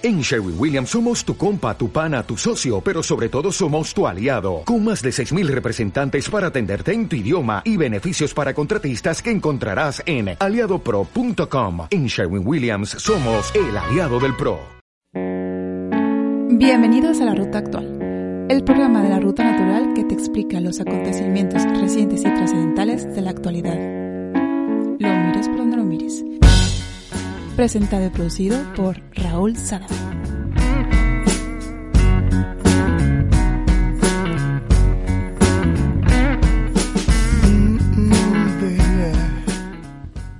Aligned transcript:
En 0.00 0.20
Sherwin 0.20 0.54
Williams 0.56 0.90
somos 0.90 1.24
tu 1.24 1.36
compa, 1.36 1.76
tu 1.76 1.90
pana, 1.90 2.22
tu 2.22 2.36
socio, 2.36 2.80
pero 2.80 3.02
sobre 3.02 3.28
todo 3.28 3.50
somos 3.50 3.92
tu 3.92 4.06
aliado, 4.06 4.62
con 4.64 4.84
más 4.84 5.02
de 5.02 5.10
6.000 5.10 5.48
representantes 5.48 6.30
para 6.30 6.46
atenderte 6.48 6.92
en 6.92 7.08
tu 7.08 7.16
idioma 7.16 7.62
y 7.64 7.76
beneficios 7.76 8.32
para 8.32 8.54
contratistas 8.54 9.20
que 9.20 9.32
encontrarás 9.32 10.00
en 10.06 10.36
aliadopro.com. 10.38 11.88
En 11.90 12.06
Sherwin 12.06 12.46
Williams 12.46 12.90
somos 12.90 13.52
el 13.56 13.76
aliado 13.76 14.20
del 14.20 14.36
PRO. 14.36 14.60
Bienvenidos 16.50 17.20
a 17.20 17.24
La 17.24 17.34
Ruta 17.34 17.58
Actual, 17.58 18.46
el 18.50 18.62
programa 18.62 19.02
de 19.02 19.08
la 19.08 19.18
Ruta 19.18 19.42
Natural 19.42 19.94
que 19.94 20.04
te 20.04 20.14
explica 20.14 20.60
los 20.60 20.78
acontecimientos 20.78 21.64
recientes 21.80 22.20
y 22.20 22.24
trascendentales 22.24 23.12
de 23.16 23.20
la 23.20 23.30
actualidad. 23.30 23.97
Presentado 27.58 28.06
y 28.06 28.10
producido 28.10 28.56
por 28.76 29.02
Raúl 29.16 29.56
Sada. 29.56 29.88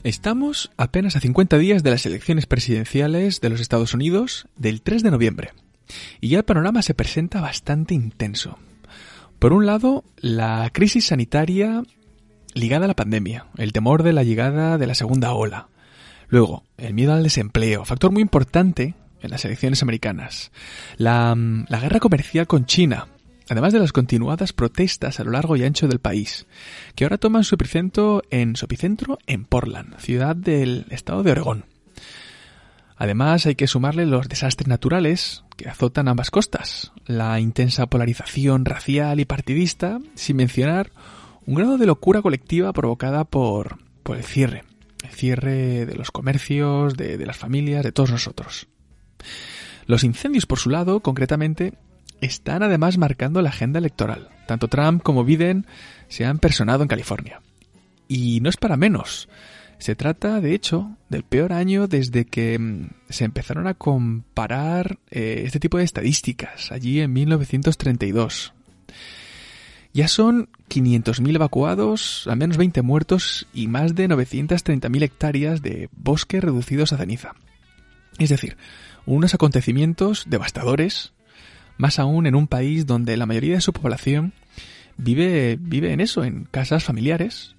Estamos 0.05 0.71
apenas 0.77 1.17
a 1.17 1.21
50 1.21 1.59
días 1.59 1.83
de 1.83 1.91
las 1.91 2.07
elecciones 2.07 2.47
presidenciales 2.47 3.41
de 3.41 3.49
los 3.49 3.61
Estados 3.61 3.95
Unidos 3.95 4.47
del 4.55 4.81
3 4.83 5.03
de 5.03 5.11
noviembre. 5.11 5.51
Y 6.21 6.29
ya 6.29 6.39
el 6.39 6.45
panorama 6.45 6.83
se 6.83 6.95
presenta 6.95 7.41
bastante 7.41 7.95
intenso. 7.95 8.59
Por 9.41 9.53
un 9.53 9.67
lado, 9.67 10.05
la 10.19 10.71
crisis 10.73 11.07
sanitaria 11.07 11.83
ligada 12.55 12.85
a 12.85 12.89
la 12.89 12.95
pandemia, 12.95 13.47
el 13.57 13.73
temor 13.73 14.05
de 14.05 14.13
la 14.13 14.23
llegada 14.23 14.79
de 14.79 14.87
la 14.87 14.95
segunda 14.95 15.33
ola, 15.33 15.67
Luego, 16.29 16.65
el 16.77 16.95
miedo 16.95 17.15
al 17.15 17.23
desempleo, 17.23 17.85
factor 17.85 18.13
muy 18.13 18.21
importante 18.21 18.95
en 19.23 19.31
las 19.31 19.45
elecciones 19.45 19.83
americanas. 19.83 20.53
La, 20.97 21.35
mm, 21.35 21.67
la, 21.69 21.81
guerra 21.81 22.01
comercial 22.01 22.47
con 22.47 22.67
China, 22.67 23.09
además 23.49 23.73
de 23.73 23.79
las 23.79 23.93
continuadas 23.93 24.53
protestas 24.53 25.21
a 25.21 25.25
lo 25.25 25.31
largo 25.31 25.57
y 25.57 25.65
ancho 25.65 25.89
del 25.89 26.01
país, 26.01 26.47
que 26.95 27.05
ahora 27.05 27.17
toman 27.17 27.45
su 27.45 27.55
epicentro 27.55 28.23
en, 28.31 28.57
su 28.57 28.67
epicentro 28.67 29.19
en 29.27 29.45
Portland, 29.45 29.99
ciudad 29.99 30.37
del 30.37 30.85
estado 30.91 31.23
de 31.23 31.33
Oregón. 31.33 31.65
Además, 32.97 33.47
hay 33.47 33.55
que 33.55 33.69
sumarle 33.69 34.07
los 34.07 34.29
desastres 34.29 34.67
naturales 34.67 35.45
que 35.57 35.69
azotan 35.69 36.09
ambas 36.09 36.31
costas, 36.31 36.93
la 37.07 37.41
intensa 37.41 37.87
polarización 37.87 38.65
racial 38.65 39.21
y 39.21 39.25
partidista, 39.25 40.01
sin 40.15 40.37
mencionar 40.37 40.91
un 41.47 41.55
grado 41.55 41.79
de 41.79 41.87
locura 41.87 42.23
colectiva 42.23 42.73
provocada 42.73 43.25
por, 43.25 43.79
por 44.03 44.17
el 44.17 44.25
cierre 44.25 44.68
el 45.03 45.11
cierre 45.11 45.87
de 45.87 45.95
los 45.95 46.11
comercios, 46.11 46.97
de, 46.97 47.25
las 47.25 47.37
familias, 47.37 47.85
de 47.85 47.93
todos 47.93 48.11
nosotros. 48.11 48.69
Los 49.87 50.05
incendios, 50.05 50.47
por 50.47 50.59
su 50.59 50.71
lado, 50.71 51.01
concretamente, 51.01 51.75
están 52.21 52.63
además 52.63 52.99
marcando 52.99 53.43
la 53.43 53.51
agenda 53.51 53.79
electoral. 53.79 54.29
Tanto 54.47 54.69
Trump 54.69 55.03
como 55.03 55.25
Biden 55.25 55.67
se 56.09 56.25
han 56.25 56.39
personado 56.39 56.83
en 56.83 56.89
California. 56.89 57.41
Y 58.09 58.41
no 58.41 58.51
es 58.51 58.57
para 58.57 58.77
menos. 58.77 59.29
Se 59.79 59.95
trata, 59.95 60.41
de 60.41 60.55
hecho, 60.55 60.97
del 61.09 61.23
peor 61.23 61.53
año 61.53 61.87
desde 61.87 62.25
que 62.25 62.59
mm, 62.59 62.89
se 63.09 63.25
empezaron 63.25 63.67
a 63.67 63.75
comparar 63.75 64.99
eh, 65.11 65.43
este 65.47 65.61
tipo 65.61 65.79
de 65.79 65.85
estadísticas, 65.85 66.73
allí 66.73 67.01
en 67.01 67.13
1932. 67.13 68.55
Ya 69.93 70.09
son 70.09 70.49
500.000 70.69 71.35
evacuados, 71.35 72.27
al 72.29 72.37
menos 72.37 72.57
20 72.57 72.83
muertos 72.83 73.47
y 73.55 73.69
más 73.69 73.95
de 73.95 74.09
930.000 74.09 75.03
hectáreas 75.03 75.63
de 75.63 75.89
bosque 75.93 76.41
reducidos 76.41 76.93
a 76.93 76.99
ceniza. 76.99 77.33
Es 78.19 78.29
decir, 78.29 78.57
unos 79.07 79.35
acontecimientos 79.35 80.25
devastadores, 80.29 81.13
más 81.79 81.99
aún 81.99 82.27
en 82.27 82.35
un 82.35 82.47
país 82.47 82.87
donde 82.87 83.17
la 83.17 83.27
mayoría 83.27 83.55
de 83.55 83.61
su 83.61 83.73
población 83.73 84.35
vive, 84.97 85.57
vive 85.59 85.93
en 85.93 86.01
eso, 86.01 86.25
en 86.25 86.45
casas 86.45 86.85
familiares, 86.85 87.57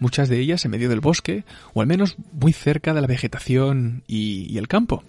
muchas 0.00 0.28
de 0.28 0.40
ellas 0.40 0.64
en 0.64 0.72
medio 0.72 0.88
del 0.88 1.00
bosque 1.00 1.44
o 1.74 1.82
al 1.82 1.86
menos 1.86 2.16
muy 2.32 2.52
cerca 2.52 2.94
de 2.94 3.00
la 3.00 3.06
vegetación 3.06 4.02
y, 4.08 4.52
y 4.52 4.58
el 4.58 4.66
campo. 4.66 5.04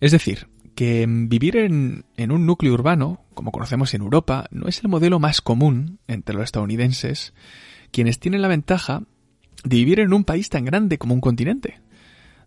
Es 0.00 0.12
decir, 0.12 0.46
que 0.74 1.06
vivir 1.08 1.56
en, 1.56 2.04
un 2.18 2.46
núcleo 2.46 2.72
urbano, 2.72 3.24
como 3.34 3.52
conocemos 3.52 3.94
en 3.94 4.02
Europa, 4.02 4.46
no 4.50 4.68
es 4.68 4.82
el 4.82 4.88
modelo 4.88 5.18
más 5.18 5.40
común 5.40 5.98
entre 6.08 6.34
los 6.34 6.44
estadounidenses, 6.44 7.32
quienes 7.90 8.18
tienen 8.18 8.42
la 8.42 8.48
ventaja 8.48 9.02
de 9.64 9.76
vivir 9.76 10.00
en 10.00 10.12
un 10.12 10.24
país 10.24 10.48
tan 10.48 10.64
grande 10.64 10.98
como 10.98 11.14
un 11.14 11.20
continente, 11.20 11.80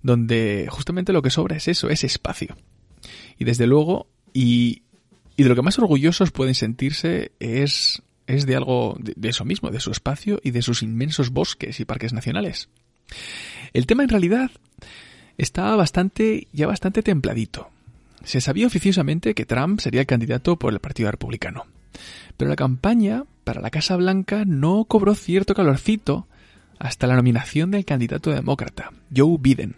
donde 0.04 0.68
justamente 0.70 1.14
lo 1.14 1.22
que 1.22 1.30
sobra 1.30 1.58
es 1.58 1.68
eso, 1.68 1.90
es 1.90 2.04
espacio. 2.04 2.58
Y 3.38 3.46
desde 3.46 3.68
luego, 3.68 4.08
y, 4.34 4.84
y 5.36 5.44
de 5.44 5.50
lo 5.50 5.56
que 5.56 5.62
más 5.62 5.80
orgullosos 5.80 6.32
pueden 6.32 6.56
sentirse 6.56 7.32
es, 7.40 8.04
es 8.28 8.46
de 8.46 8.56
algo, 8.56 8.98
de, 9.00 9.14
de 9.16 9.30
eso 9.30 9.46
mismo, 9.46 9.70
de 9.70 9.80
su 9.80 9.92
espacio 9.92 10.40
y 10.44 10.52
de 10.52 10.62
sus 10.62 10.84
inmensos 10.84 11.30
bosques 11.30 11.80
y 11.80 11.86
parques 11.86 12.14
nacionales. 12.14 12.70
El 13.74 13.86
tema 13.86 14.04
en 14.04 14.09
realidad 14.09 14.52
está 15.38 15.76
bastante, 15.76 16.48
ya 16.52 16.68
bastante 16.68 17.04
templadito. 17.04 17.70
Se 18.23 18.41
sabía 18.41 18.67
oficiosamente 18.67 19.33
que 19.33 19.45
Trump 19.45 19.79
sería 19.79 20.01
el 20.01 20.07
candidato 20.07 20.57
por 20.57 20.73
el 20.73 20.79
Partido 20.79 21.11
Republicano. 21.11 21.66
Pero 22.35 22.50
la 22.50 22.55
campaña 22.55 23.23
para 23.44 23.61
la 23.61 23.69
Casa 23.69 23.95
Blanca 23.95 24.44
no 24.45 24.85
cobró 24.85 25.16
cierto 25.16 25.53
calorcito 25.53 26.28
hasta 26.79 27.07
la 27.07 27.16
nominación 27.16 27.72
del 27.72 27.85
candidato 27.85 28.31
demócrata, 28.31 28.91
Joe 29.16 29.38
Biden. 29.39 29.75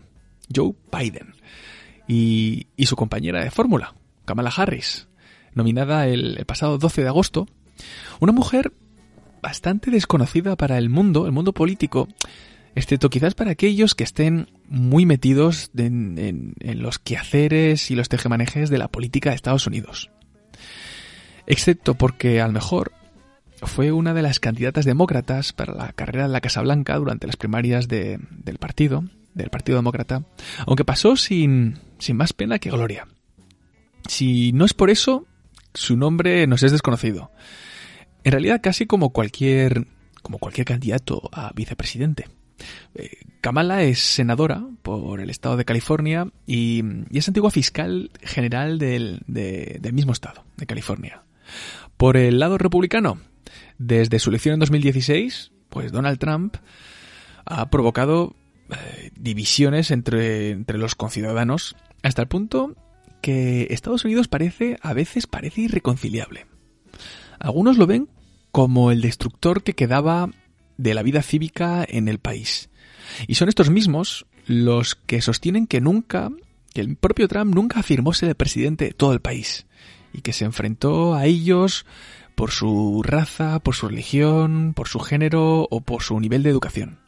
Joe 0.53 0.73
Biden. 0.91 1.35
Y, 2.07 2.67
su 2.79 2.95
compañera 2.95 3.43
de 3.43 3.51
fórmula, 3.51 3.93
Kamala 4.25 4.51
Harris, 4.55 5.07
nominada 5.53 6.07
el, 6.07 6.43
pasado 6.45 6.77
12 6.77 7.03
de 7.03 7.07
agosto. 7.07 7.47
Una 8.19 8.31
mujer 8.31 8.73
bastante 9.41 9.91
desconocida 9.91 10.55
para 10.55 10.77
el 10.77 10.89
mundo, 10.89 11.27
el 11.27 11.31
mundo 11.31 11.53
político, 11.53 12.07
excepto 12.75 13.09
quizás 13.09 13.33
para 13.33 13.51
aquellos 13.51 13.95
que 13.95 14.03
estén 14.03 14.49
muy 14.67 15.05
metidos 15.05 15.71
en, 15.75 16.53
los 16.59 16.99
quehaceres 16.99 17.91
y 17.91 17.95
los 17.95 18.09
tejemanejes 18.09 18.69
de 18.69 18.77
la 18.77 18.87
política 18.87 19.29
de 19.29 19.35
Estados 19.35 19.67
Unidos. 19.67 20.11
Excepto 21.47 21.95
porque 21.95 22.41
a 22.41 22.47
lo 22.47 22.53
mejor 22.53 22.91
fue 23.63 23.91
una 23.91 24.13
de 24.13 24.21
las 24.21 24.39
candidatas 24.39 24.85
demócratas 24.85 25.51
para 25.53 25.73
la 25.73 25.93
carrera 25.93 26.27
de 26.27 26.33
la 26.33 26.41
Casa 26.41 26.61
Blanca 26.61 26.95
durante 26.97 27.27
las 27.27 27.37
primarias 27.37 27.87
del 27.87 28.57
partido, 28.59 29.03
del 29.33 29.49
Partido 29.49 29.77
Demócrata, 29.77 30.23
aunque 30.65 30.85
pasó 30.85 31.15
sin, 31.15 31.77
sin 31.97 32.17
más 32.17 32.33
pena 32.33 32.59
que 32.59 32.69
gloria. 32.69 33.07
Si 34.07 34.51
no 34.53 34.65
es 34.65 34.73
por 34.73 34.89
eso, 34.89 35.27
su 35.73 35.97
nombre 35.97 36.47
nos 36.47 36.63
es 36.63 36.71
desconocido. 36.71 37.31
En 38.23 38.31
realidad 38.31 38.59
casi 38.61 38.85
como 38.85 39.11
cualquier, 39.11 39.87
como 40.21 40.39
cualquier 40.39 40.65
candidato 40.65 41.29
a 41.31 41.51
vicepresidente. 41.53 42.27
Eh, 42.95 43.09
Kamala 43.41 43.83
es 43.83 43.99
senadora 43.99 44.65
por 44.81 45.21
el 45.21 45.29
estado 45.29 45.57
de 45.57 45.65
California 45.65 46.27
y, 46.45 46.83
es 47.11 47.27
antigua 47.27 47.51
fiscal 47.51 48.11
general 48.21 48.79
del, 48.79 49.21
mismo 49.93 50.11
estado, 50.11 50.43
de 50.57 50.65
California. 50.65 51.23
Por 51.97 52.17
el 52.17 52.39
lado 52.39 52.57
republicano, 52.57 53.19
desde 53.77 54.19
su 54.19 54.29
elección 54.29 54.53
en 54.53 54.59
2016, 54.59 55.51
pues 55.69 55.91
Donald 55.91 56.19
Trump 56.19 56.57
ha 57.45 57.69
provocado 57.69 58.35
eh, 58.69 59.11
divisiones 59.17 59.91
entre, 59.91 60.51
entre 60.51 60.77
los 60.77 60.95
conciudadanos 60.95 61.75
hasta 62.03 62.21
el 62.21 62.27
punto 62.27 62.75
que 63.21 63.67
Estados 63.71 64.05
Unidos 64.05 64.27
parece, 64.27 64.77
a 64.81 64.93
veces 64.93 65.27
parece 65.27 65.61
irreconciliable. 65.61 66.45
Algunos 67.39 67.77
lo 67.77 67.87
ven 67.87 68.09
como 68.51 68.91
el 68.91 69.01
destructor 69.01 69.63
que 69.63 69.73
quedaba 69.73 70.29
de 70.79 70.93
la 70.93 71.03
vida 71.03 71.21
cívica 71.21 71.85
en 71.87 72.07
el 72.07 72.19
país. 72.19 72.69
Y 73.27 73.35
son 73.35 73.49
estos 73.49 73.69
mismos 73.69 74.25
los 74.45 74.95
que 74.95 75.21
sostienen 75.21 75.67
que 75.67 75.81
nunca, 75.81 76.31
que 76.73 76.79
el 76.81 76.95
propio 76.95 77.27
Trump 77.27 77.53
nunca 77.53 77.81
afirmó 77.81 78.13
ser 78.13 78.29
el 78.29 78.35
presidente 78.35 78.85
de 78.85 78.91
todo 78.93 79.11
el 79.11 79.19
país 79.19 79.67
y 80.13 80.21
que 80.21 80.31
se 80.31 80.45
enfrentó 80.45 81.15
a 81.15 81.25
ellos 81.25 81.85
por 82.33 82.51
su 82.51 83.03
raza, 83.03 83.59
por 83.59 83.75
su 83.75 83.89
religión, 83.89 84.73
por 84.73 84.87
su 84.87 84.99
género 84.99 85.67
o 85.69 85.81
por 85.81 86.01
su 86.01 86.17
nivel 86.17 86.43
de 86.43 86.49
educación. 86.49 86.99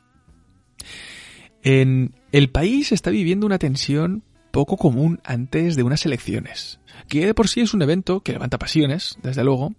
En 1.63 2.13
el 2.34 2.50
país 2.50 2.92
está 2.92 3.10
viviendo 3.10 3.46
una 3.46 3.57
tensión 3.57 4.24
poco 4.51 4.75
común 4.75 5.22
antes 5.24 5.78
de 5.78 5.84
unas 5.84 6.06
elecciones, 6.06 6.81
que 7.07 7.25
de 7.25 7.34
por 7.34 7.48
sí 7.48 7.62
es 7.62 7.74
un 7.74 7.84
evento 7.84 8.19
que 8.19 8.34
levanta 8.34 8.60
pasiones, 8.60 9.18
desde 9.24 9.46
luego, 9.46 9.74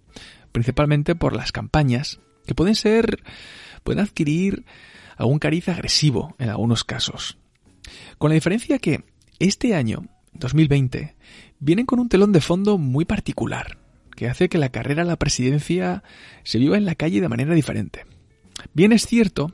principalmente 0.51 1.13
por 1.13 1.35
las 1.35 1.51
campañas, 1.51 2.19
que 2.47 2.55
pueden 2.55 2.73
ser 2.73 3.21
pueden 3.83 4.03
adquirir 4.03 4.65
algún 5.17 5.39
cariz 5.39 5.69
agresivo 5.69 6.35
en 6.39 6.49
algunos 6.49 6.83
casos. 6.83 7.37
Con 8.17 8.29
la 8.29 8.35
diferencia 8.35 8.79
que 8.79 9.03
este 9.39 9.75
año, 9.75 10.05
2020, 10.33 11.15
vienen 11.59 11.85
con 11.85 11.99
un 11.99 12.09
telón 12.09 12.31
de 12.31 12.41
fondo 12.41 12.77
muy 12.77 13.05
particular, 13.05 13.77
que 14.15 14.27
hace 14.27 14.49
que 14.49 14.57
la 14.57 14.69
carrera 14.69 15.03
a 15.03 15.05
la 15.05 15.17
presidencia 15.17 16.03
se 16.43 16.59
viva 16.59 16.77
en 16.77 16.85
la 16.85 16.95
calle 16.95 17.21
de 17.21 17.29
manera 17.29 17.53
diferente. 17.53 18.05
Bien 18.73 18.91
es 18.91 19.05
cierto 19.05 19.51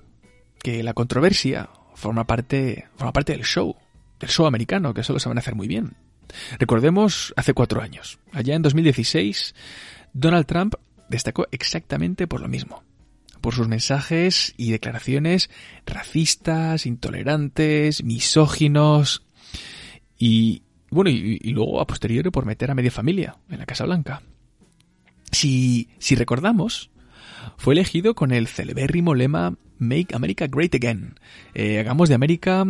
que 0.61 0.83
la 0.83 0.93
controversia 0.93 1.69
forma 1.95 2.25
parte, 2.25 2.87
forma 2.95 3.13
parte 3.13 3.33
del 3.33 3.43
show, 3.43 3.75
del 4.19 4.29
show 4.29 4.45
americano, 4.45 4.93
que 4.93 5.01
eso 5.01 5.13
lo 5.13 5.19
saben 5.19 5.37
hacer 5.37 5.55
muy 5.55 5.67
bien. 5.67 5.95
Recordemos 6.59 7.33
hace 7.35 7.53
cuatro 7.53 7.81
años. 7.81 8.19
Allá 8.31 8.55
en 8.55 8.61
2016, 8.61 9.55
Donald 10.13 10.45
Trump 10.45 10.75
destacó 11.09 11.47
exactamente 11.51 12.27
por 12.27 12.41
lo 12.41 12.47
mismo. 12.47 12.83
Por 13.41 13.53
sus 13.53 13.67
mensajes 13.67 14.53
y 14.57 14.71
declaraciones 14.71 15.49
racistas, 15.85 16.85
intolerantes, 16.85 18.03
misóginos 18.03 19.25
y, 20.17 20.63
bueno, 20.91 21.09
y, 21.09 21.37
luego 21.51 21.79
a 21.79 21.87
posteriori 21.87 22.29
por 22.31 22.45
meter 22.45 22.71
a 22.71 22.75
media 22.75 22.91
familia 22.91 23.37
en 23.49 23.59
la 23.59 23.65
Casa 23.65 23.85
Blanca. 23.85 24.21
Si, 25.31 25.89
si 25.99 26.15
recordamos, 26.15 26.91
fue 27.57 27.73
elegido 27.73 28.15
con 28.15 28.31
el 28.31 28.47
celebérrimo 28.47 29.15
lema 29.15 29.55
Make 29.77 30.13
America 30.13 30.47
Great 30.47 30.75
Again. 30.75 31.15
Eh, 31.53 31.79
hagamos 31.79 32.09
de 32.09 32.15
América 32.15 32.65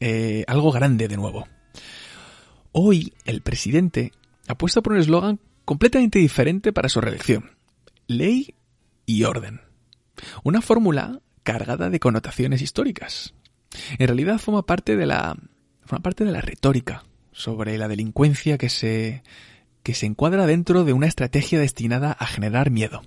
eh, 0.00 0.44
algo 0.46 0.72
grande 0.72 1.08
de 1.08 1.16
nuevo. 1.16 1.46
Hoy 2.72 3.12
el 3.24 3.40
presidente 3.40 4.12
ha 4.46 4.56
puesto 4.56 4.82
por 4.82 4.92
un 4.92 5.00
eslogan 5.00 5.40
completamente 5.64 6.18
diferente 6.18 6.72
para 6.72 6.88
su 6.88 7.00
reelección. 7.00 7.50
Ley 8.06 8.54
y 9.06 9.24
orden. 9.24 9.67
Una 10.42 10.60
fórmula 10.60 11.20
cargada 11.42 11.90
de 11.90 12.00
connotaciones 12.00 12.62
históricas. 12.62 13.34
En 13.98 14.06
realidad 14.06 14.38
forma 14.38 14.66
parte 14.66 14.96
de 14.96 15.06
la, 15.06 15.36
forma 15.84 16.02
parte 16.02 16.24
de 16.24 16.32
la 16.32 16.40
retórica 16.40 17.04
sobre 17.32 17.78
la 17.78 17.88
delincuencia 17.88 18.58
que 18.58 18.68
se, 18.68 19.22
que 19.82 19.94
se 19.94 20.06
encuadra 20.06 20.46
dentro 20.46 20.84
de 20.84 20.92
una 20.92 21.06
estrategia 21.06 21.58
destinada 21.58 22.12
a 22.12 22.26
generar 22.26 22.70
miedo. 22.70 23.02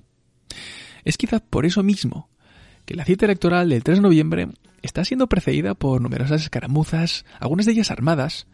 Es 1.03 1.17
quizás 1.17 1.41
por 1.41 1.65
eso 1.65 1.83
mismo 1.83 2.29
que 2.85 2.95
la 2.95 3.05
cita 3.05 3.25
electoral 3.25 3.69
del 3.69 3.83
3 3.83 3.97
de 3.97 4.01
noviembre 4.01 4.47
está 4.81 5.05
siendo 5.05 5.27
precedida 5.27 5.75
por 5.75 6.01
numerosas 6.01 6.41
escaramuzas, 6.41 7.25
algunas 7.39 7.65
de 7.65 7.73
ellas 7.73 7.91
armadas, 7.91 8.47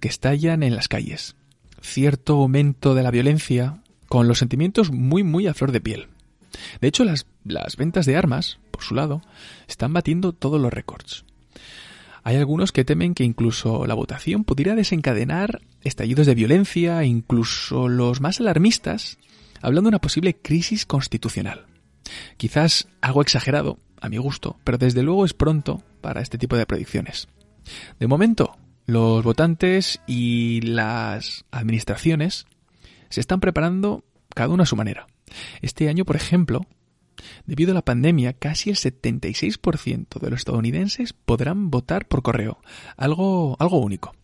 que 0.00 0.08
estallan 0.08 0.62
en 0.62 0.74
las 0.74 0.88
calles. 0.88 1.36
Cierto 1.82 2.34
aumento 2.34 2.94
de 2.94 3.02
la 3.02 3.10
violencia, 3.10 3.82
con 4.08 4.28
los 4.28 4.38
sentimientos 4.38 4.90
muy 4.90 5.22
muy 5.22 5.46
a 5.46 5.54
flor 5.54 5.72
de 5.72 5.80
piel. 5.80 6.08
De 6.80 6.88
hecho, 6.88 7.04
las, 7.04 7.26
ventas 7.76 8.06
de 8.06 8.16
armas, 8.16 8.58
por 8.70 8.82
su 8.82 8.94
lado, 8.94 9.22
están 9.68 9.92
batiendo 9.92 10.32
todos 10.32 10.60
los 10.60 10.72
récords. 10.72 11.24
Hay 12.22 12.36
algunos 12.36 12.72
que 12.72 12.84
temen 12.84 13.14
que 13.14 13.24
incluso 13.24 13.86
la 13.86 13.94
votación 13.94 14.44
pudiera 14.44 14.74
desencadenar 14.74 15.62
estallidos 15.82 16.26
de 16.26 16.34
violencia, 16.34 17.02
incluso 17.04 17.88
los 17.88 18.20
más 18.20 18.40
alarmistas, 18.40 19.18
hablando 19.62 19.88
de 19.88 19.96
una 19.96 20.00
posible 20.00 20.36
crisis 20.36 20.84
constitucional. 20.84 21.66
Quizás 22.36 22.88
algo 23.00 23.22
exagerado, 23.22 23.78
a 24.00 24.08
mi 24.08 24.18
gusto, 24.18 24.56
pero 24.64 24.78
desde 24.78 25.02
luego 25.02 25.24
es 25.24 25.34
pronto 25.34 25.82
para 26.00 26.20
este 26.20 26.38
tipo 26.38 26.56
de 26.56 26.66
predicciones. 26.66 27.28
De 27.98 28.06
momento, 28.06 28.56
los 28.86 29.22
votantes 29.22 30.00
y 30.06 30.60
las 30.62 31.44
administraciones 31.50 32.46
se 33.08 33.20
están 33.20 33.40
preparando 33.40 34.04
cada 34.34 34.48
uno 34.48 34.62
a 34.62 34.66
su 34.66 34.76
manera. 34.76 35.06
Este 35.62 35.88
año, 35.88 36.04
por 36.04 36.16
ejemplo, 36.16 36.66
debido 37.46 37.72
a 37.72 37.74
la 37.74 37.84
pandemia, 37.84 38.32
casi 38.32 38.70
el 38.70 38.76
76% 38.76 40.20
de 40.20 40.30
los 40.30 40.40
estadounidenses 40.40 41.12
podrán 41.12 41.70
votar 41.70 42.06
por 42.06 42.22
correo, 42.22 42.58
algo, 42.96 43.56
algo 43.58 43.78
único. 43.78 44.14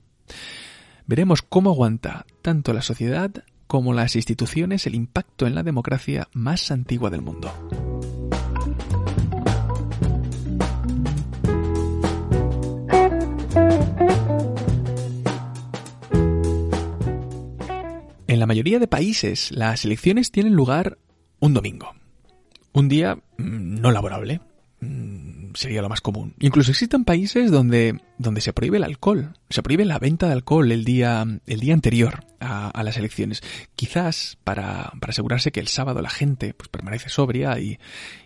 Veremos 1.07 1.43
cómo 1.43 1.71
aguanta 1.71 2.27
tanto 2.43 2.73
la 2.73 2.83
sociedad 2.83 3.31
como 3.67 3.93
las 3.93 4.17
instituciones 4.17 4.87
el 4.87 4.95
impacto 4.95 5.47
en 5.47 5.55
la 5.55 5.63
democracia 5.63 6.29
más 6.33 6.71
antigua 6.71 7.11
del 7.11 7.23
mundo. 7.23 7.53
En 18.37 18.41
la 18.41 18.47
mayoría 18.47 18.79
de 18.79 18.87
países, 18.87 19.51
las 19.51 19.87
elecciones 19.87 20.31
tienen 20.31 20.53
lugar 20.53 20.99
un 21.41 21.55
domingo. 21.55 21.95
Un 22.75 22.87
día 22.87 23.15
mm, 23.15 23.81
no 23.81 23.91
laborable. 23.91 24.43
Mm, 24.81 25.55
sería 25.55 25.81
lo 25.81 25.89
más 25.89 26.03
común. 26.03 26.35
Incluso 26.41 26.71
existen 26.71 27.07
países 27.07 27.51
donde, 27.51 27.99
donde 28.19 28.43
se 28.43 28.53
prohíbe 28.53 28.77
el 28.77 28.85
alcohol. 28.85 29.33
Se 29.49 29.63
prohíbe 29.63 29.87
la 29.87 29.99
venta 29.99 30.27
de 30.27 30.35
alcohol 30.35 30.71
el 30.71 30.85
día, 30.85 31.25
el 31.47 31.61
día 31.61 31.73
anterior 31.73 32.27
a, 32.39 32.83
las 32.83 32.99
elecciones. 32.99 33.43
Quizás 33.75 34.37
para, 34.45 34.93
para, 35.01 35.13
asegurarse 35.13 35.51
que 35.51 35.61
el 35.61 35.69
sábado 35.69 36.03
la 36.03 36.11
gente 36.11 36.53
pues, 36.53 36.69
permanece 36.69 37.09
sobria 37.09 37.59
y, 37.59 37.79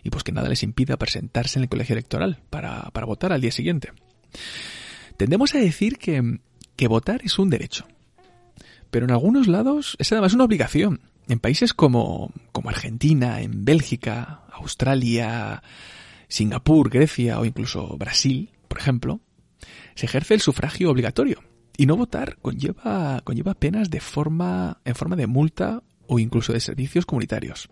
y, 0.03 0.09
pues 0.09 0.25
que 0.25 0.33
nada 0.33 0.49
les 0.49 0.61
impida 0.61 0.97
presentarse 0.97 1.57
en 1.57 1.63
el 1.63 1.69
colegio 1.69 1.93
electoral 1.93 2.41
para, 2.49 2.89
para 2.91 3.05
votar 3.05 3.31
al 3.31 3.39
día 3.39 3.53
siguiente. 3.53 3.93
Tendemos 5.15 5.55
a 5.55 5.59
decir 5.59 5.97
que, 5.97 6.39
que 6.75 6.89
votar 6.89 7.21
es 7.23 7.39
un 7.39 7.49
derecho. 7.49 7.87
Pero 8.91 9.05
en 9.05 9.11
algunos 9.11 9.47
lados 9.47 9.95
es 9.99 10.11
además 10.11 10.33
una 10.33 10.43
obligación. 10.43 11.01
En 11.27 11.39
países 11.39 11.73
como, 11.73 12.31
como 12.51 12.69
Argentina, 12.69 13.41
en 13.41 13.63
Bélgica, 13.63 14.43
Australia, 14.51 15.63
Singapur, 16.27 16.89
Grecia 16.89 17.39
o 17.39 17.45
incluso 17.45 17.97
Brasil, 17.97 18.51
por 18.67 18.79
ejemplo, 18.79 19.21
se 19.95 20.05
ejerce 20.05 20.33
el 20.33 20.41
sufragio 20.41 20.91
obligatorio. 20.91 21.41
Y 21.77 21.85
no 21.85 21.95
votar 21.95 22.37
conlleva, 22.41 23.21
conlleva 23.23 23.53
penas 23.53 23.89
de 23.89 24.01
forma, 24.01 24.81
en 24.83 24.93
forma 24.93 25.15
de 25.15 25.27
multa 25.27 25.81
o 26.05 26.19
incluso 26.19 26.51
de 26.51 26.59
servicios 26.59 27.05
comunitarios. 27.05 27.69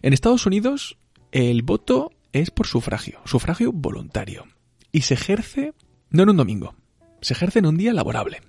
En 0.00 0.14
Estados 0.14 0.46
Unidos, 0.46 0.96
el 1.32 1.62
voto 1.62 2.12
es 2.32 2.50
por 2.50 2.66
sufragio, 2.66 3.20
sufragio 3.26 3.72
voluntario. 3.72 4.46
Y 4.90 5.02
se 5.02 5.14
ejerce 5.14 5.74
no 6.10 6.22
en 6.22 6.30
un 6.30 6.36
domingo, 6.36 6.74
se 7.20 7.34
ejerce 7.34 7.58
en 7.58 7.66
un 7.66 7.76
día 7.76 7.92
laborable. 7.92 8.40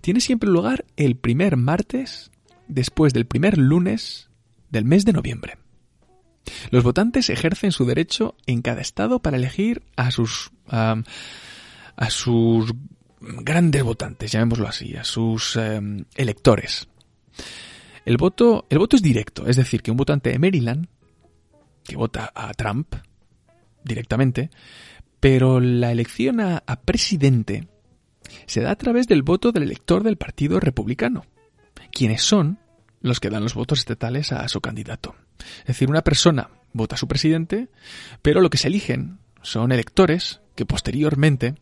Tiene 0.00 0.20
siempre 0.20 0.48
lugar 0.48 0.84
el 0.96 1.16
primer 1.16 1.56
martes 1.56 2.30
después 2.68 3.12
del 3.12 3.26
primer 3.26 3.58
lunes 3.58 4.30
del 4.70 4.84
mes 4.84 5.04
de 5.04 5.12
noviembre. 5.12 5.58
Los 6.70 6.84
votantes 6.84 7.30
ejercen 7.30 7.72
su 7.72 7.84
derecho 7.84 8.36
en 8.46 8.62
cada 8.62 8.80
estado 8.80 9.20
para 9.20 9.36
elegir 9.36 9.82
a 9.96 10.10
sus 10.10 10.52
a 10.68 12.10
sus 12.10 12.74
grandes 13.20 13.82
votantes, 13.82 14.30
llamémoslo 14.30 14.68
así, 14.68 14.94
a 14.96 15.04
sus 15.04 15.56
em, 15.56 16.04
electores. 16.14 16.88
El 18.04 18.18
voto, 18.18 18.66
el 18.68 18.78
voto 18.78 18.96
es 18.96 19.02
directo, 19.02 19.46
es 19.46 19.56
decir, 19.56 19.82
que 19.82 19.90
un 19.90 19.96
votante 19.96 20.30
de 20.30 20.38
Maryland 20.38 20.86
que 21.82 21.96
vota 21.96 22.30
a 22.34 22.52
Trump 22.52 22.94
directamente, 23.82 24.50
pero 25.18 25.60
la 25.60 25.90
elección 25.90 26.40
a 26.40 26.80
presidente 26.84 27.66
se 28.46 28.60
da 28.60 28.70
a 28.70 28.76
través 28.76 29.06
del 29.06 29.22
voto 29.22 29.52
del 29.52 29.64
elector 29.64 30.02
del 30.02 30.16
Partido 30.16 30.60
Republicano, 30.60 31.24
quienes 31.92 32.22
son 32.22 32.58
los 33.00 33.20
que 33.20 33.30
dan 33.30 33.42
los 33.42 33.54
votos 33.54 33.78
estatales 33.78 34.32
a 34.32 34.48
su 34.48 34.60
candidato. 34.60 35.14
Es 35.60 35.66
decir, 35.66 35.90
una 35.90 36.02
persona 36.02 36.50
vota 36.72 36.94
a 36.94 36.98
su 36.98 37.08
presidente, 37.08 37.68
pero 38.22 38.40
lo 38.40 38.50
que 38.50 38.58
se 38.58 38.68
eligen 38.68 39.18
son 39.42 39.72
electores 39.72 40.40
que 40.54 40.66
posteriormente 40.66 41.54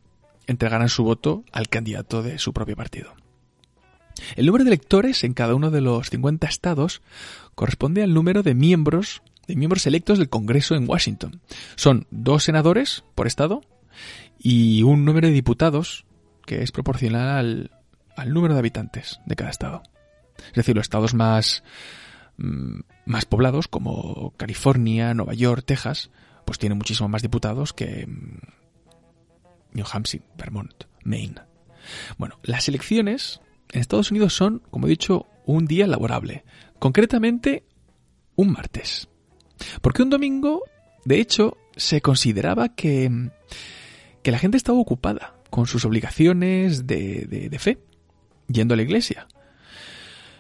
entregarán 0.46 0.88
su 0.88 1.04
voto 1.04 1.44
al 1.52 1.68
candidato 1.68 2.22
de 2.22 2.38
su 2.38 2.52
propio 2.52 2.76
partido. 2.76 3.14
El 4.36 4.46
número 4.46 4.64
de 4.64 4.70
electores 4.70 5.24
en 5.24 5.34
cada 5.34 5.54
uno 5.54 5.70
de 5.70 5.80
los 5.80 6.10
50 6.10 6.46
estados 6.46 7.02
corresponde 7.54 8.02
al 8.02 8.14
número 8.14 8.42
de 8.42 8.54
miembros 8.54 9.22
de 9.46 9.56
miembros 9.56 9.86
electos 9.86 10.18
del 10.18 10.30
Congreso 10.30 10.74
en 10.74 10.88
Washington. 10.88 11.40
Son 11.76 12.06
dos 12.10 12.44
senadores 12.44 13.04
por 13.14 13.26
estado 13.26 13.62
y 14.38 14.82
un 14.82 15.04
número 15.04 15.28
de 15.28 15.34
diputados 15.34 16.06
que 16.44 16.62
es 16.62 16.72
proporcional 16.72 17.70
al, 18.16 18.32
número 18.32 18.54
de 18.54 18.60
habitantes 18.60 19.20
de 19.26 19.36
cada 19.36 19.50
estado. 19.50 19.82
Es 20.48 20.54
decir, 20.54 20.74
los 20.76 20.84
estados 20.84 21.14
más, 21.14 21.62
mm, 22.36 22.80
más 23.06 23.24
poblados, 23.24 23.68
como 23.68 24.34
California, 24.36 25.14
Nueva 25.14 25.34
York, 25.34 25.64
Texas, 25.66 26.10
pues 26.44 26.58
tienen 26.58 26.78
muchísimo 26.78 27.08
más 27.08 27.22
diputados 27.22 27.72
que 27.72 28.06
mm, 28.06 28.38
New 29.72 29.86
Hampshire, 29.90 30.24
Vermont, 30.36 30.84
Maine. 31.02 31.42
Bueno, 32.18 32.38
las 32.42 32.68
elecciones 32.68 33.40
en 33.72 33.80
Estados 33.80 34.10
Unidos 34.10 34.34
son, 34.34 34.62
como 34.70 34.86
he 34.86 34.90
dicho, 34.90 35.26
un 35.46 35.66
día 35.66 35.86
laborable. 35.86 36.44
Concretamente, 36.78 37.64
un 38.36 38.52
martes. 38.52 39.08
Porque 39.80 40.02
un 40.02 40.10
domingo, 40.10 40.62
de 41.04 41.20
hecho, 41.20 41.56
se 41.76 42.00
consideraba 42.00 42.70
que, 42.70 43.08
mm, 43.08 43.30
que 44.22 44.30
la 44.30 44.38
gente 44.38 44.56
estaba 44.56 44.78
ocupada 44.78 45.33
con 45.54 45.68
sus 45.68 45.84
obligaciones 45.84 46.84
de, 46.84 47.56
fe, 47.60 47.78
yendo 48.48 48.74
a 48.74 48.76
la 48.76 48.82
iglesia. 48.82 49.28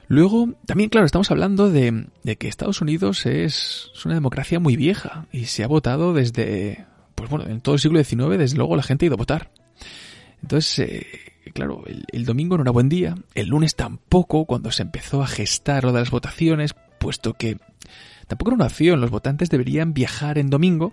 Luego, 0.08 0.54
también, 0.66 0.90
claro, 0.90 1.06
estamos 1.06 1.30
hablando 1.30 1.70
de, 1.70 2.08
que 2.36 2.48
Estados 2.48 2.80
Unidos 2.80 3.24
es, 3.24 3.92
una 4.04 4.14
democracia 4.14 4.58
muy 4.58 4.74
vieja 4.74 5.28
y 5.30 5.44
se 5.44 5.62
ha 5.62 5.68
votado 5.68 6.14
desde, 6.14 6.84
pues 7.14 7.30
bueno, 7.30 7.46
en 7.46 7.60
todo 7.60 7.76
el 7.76 7.80
siglo 7.80 8.02
XIX, 8.02 8.38
desde 8.38 8.56
luego 8.56 8.74
la 8.74 8.82
gente 8.82 9.04
ha 9.04 9.06
ido 9.06 9.14
a 9.14 9.18
votar. 9.18 9.52
Entonces, 10.42 10.80
eh, 10.80 11.06
claro, 11.52 11.84
el, 11.86 12.06
el, 12.10 12.24
domingo 12.24 12.56
no 12.56 12.64
era 12.64 12.72
buen 12.72 12.88
día, 12.88 13.14
el 13.36 13.46
lunes 13.46 13.76
tampoco, 13.76 14.46
cuando 14.46 14.72
se 14.72 14.82
empezó 14.82 15.22
a 15.22 15.28
gestar 15.28 15.84
lo 15.84 15.92
de 15.92 16.00
las 16.00 16.10
votaciones, 16.10 16.74
puesto 16.98 17.34
que 17.34 17.58
tampoco 18.26 18.50
era 18.50 18.56
una 18.56 18.66
opción, 18.66 19.00
los 19.00 19.12
votantes 19.12 19.48
deberían 19.48 19.94
viajar 19.94 20.38
en 20.38 20.50
domingo 20.50 20.92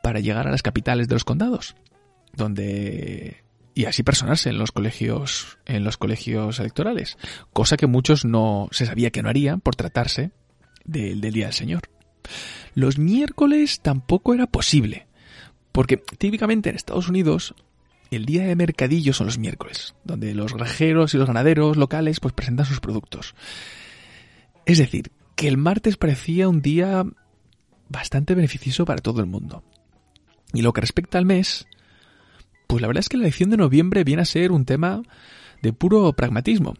para 0.00 0.20
llegar 0.20 0.46
a 0.46 0.52
las 0.52 0.62
capitales 0.62 1.08
de 1.08 1.16
los 1.16 1.24
condados 1.24 1.74
donde 2.32 3.42
y 3.74 3.86
así 3.86 4.02
personarse 4.02 4.50
en 4.50 4.58
los 4.58 4.72
colegios 4.72 5.58
en 5.66 5.84
los 5.84 5.96
colegios 5.96 6.60
electorales, 6.60 7.16
cosa 7.52 7.76
que 7.76 7.86
muchos 7.86 8.24
no 8.24 8.68
se 8.70 8.86
sabía 8.86 9.10
que 9.10 9.22
no 9.22 9.28
harían 9.28 9.60
por 9.60 9.76
tratarse 9.76 10.32
del, 10.84 11.20
Día 11.20 11.46
del 11.46 11.54
Señor. 11.54 11.82
Los 12.74 12.98
miércoles 12.98 13.80
tampoco 13.80 14.34
era 14.34 14.46
posible, 14.46 15.06
porque 15.72 15.96
típicamente 15.96 16.70
en 16.70 16.76
Estados 16.76 17.08
Unidos 17.08 17.54
el 18.10 18.26
día 18.26 18.44
de 18.44 18.56
mercadillo 18.56 19.14
son 19.14 19.26
los 19.26 19.38
miércoles, 19.38 19.94
donde 20.04 20.34
los 20.34 20.52
granjeros 20.52 21.14
y 21.14 21.16
los 21.16 21.26
ganaderos 21.26 21.76
locales 21.76 22.20
pues 22.20 22.34
presentan 22.34 22.66
sus 22.66 22.80
productos. 22.80 23.34
Es 24.66 24.78
decir, 24.78 25.12
que 25.34 25.48
el 25.48 25.56
martes 25.56 25.96
parecía 25.96 26.48
un 26.48 26.60
día 26.60 27.04
bastante 27.88 28.34
beneficioso 28.34 28.84
para 28.84 29.00
todo 29.00 29.20
el 29.20 29.26
mundo. 29.26 29.64
Y 30.52 30.60
lo 30.60 30.72
que 30.72 30.82
respecta 30.82 31.18
al 31.18 31.24
mes, 31.24 31.66
pues 32.72 32.80
la 32.80 32.88
verdad 32.88 33.00
es 33.00 33.10
que 33.10 33.18
la 33.18 33.24
elección 33.24 33.50
de 33.50 33.58
noviembre 33.58 34.02
viene 34.02 34.22
a 34.22 34.24
ser 34.24 34.50
un 34.50 34.64
tema 34.64 35.02
de 35.60 35.74
puro 35.74 36.10
pragmatismo. 36.14 36.72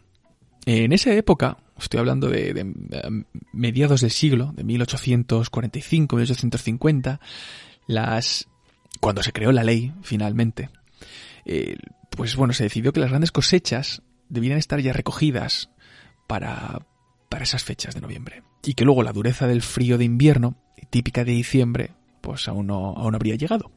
En 0.64 0.90
esa 0.94 1.12
época, 1.12 1.58
estoy 1.78 2.00
hablando 2.00 2.30
de, 2.30 2.54
de 2.54 3.24
mediados 3.52 4.00
del 4.00 4.10
siglo, 4.10 4.54
de 4.56 4.64
1845, 4.64 6.16
1850, 6.16 7.20
las 7.88 8.48
cuando 9.00 9.22
se 9.22 9.34
creó 9.34 9.52
la 9.52 9.64
ley 9.64 9.92
finalmente, 10.00 10.70
eh, 11.44 11.76
pues 12.08 12.36
bueno, 12.36 12.54
se 12.54 12.62
decidió 12.64 12.94
que 12.94 13.00
las 13.00 13.10
grandes 13.10 13.30
cosechas 13.30 14.00
debieran 14.30 14.58
estar 14.58 14.80
ya 14.80 14.94
recogidas 14.94 15.68
para, 16.26 16.86
para 17.28 17.44
esas 17.44 17.64
fechas 17.64 17.94
de 17.94 18.00
noviembre. 18.00 18.44
Y 18.64 18.72
que 18.72 18.86
luego 18.86 19.02
la 19.02 19.12
dureza 19.12 19.46
del 19.46 19.60
frío 19.60 19.98
de 19.98 20.04
invierno, 20.06 20.56
típica 20.88 21.22
de 21.22 21.32
diciembre, 21.32 21.90
pues 22.22 22.48
aún 22.48 22.68
no, 22.68 22.94
aún 22.96 23.14
habría 23.14 23.34
llegado. 23.34 23.70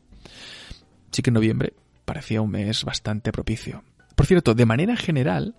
Sí 1.11 1.21
que 1.21 1.29
en 1.29 1.33
noviembre 1.33 1.73
parecía 2.05 2.41
un 2.41 2.51
mes 2.51 2.83
bastante 2.83 3.31
propicio. 3.31 3.83
Por 4.15 4.25
cierto, 4.25 4.53
de 4.53 4.65
manera 4.65 4.95
general, 4.95 5.55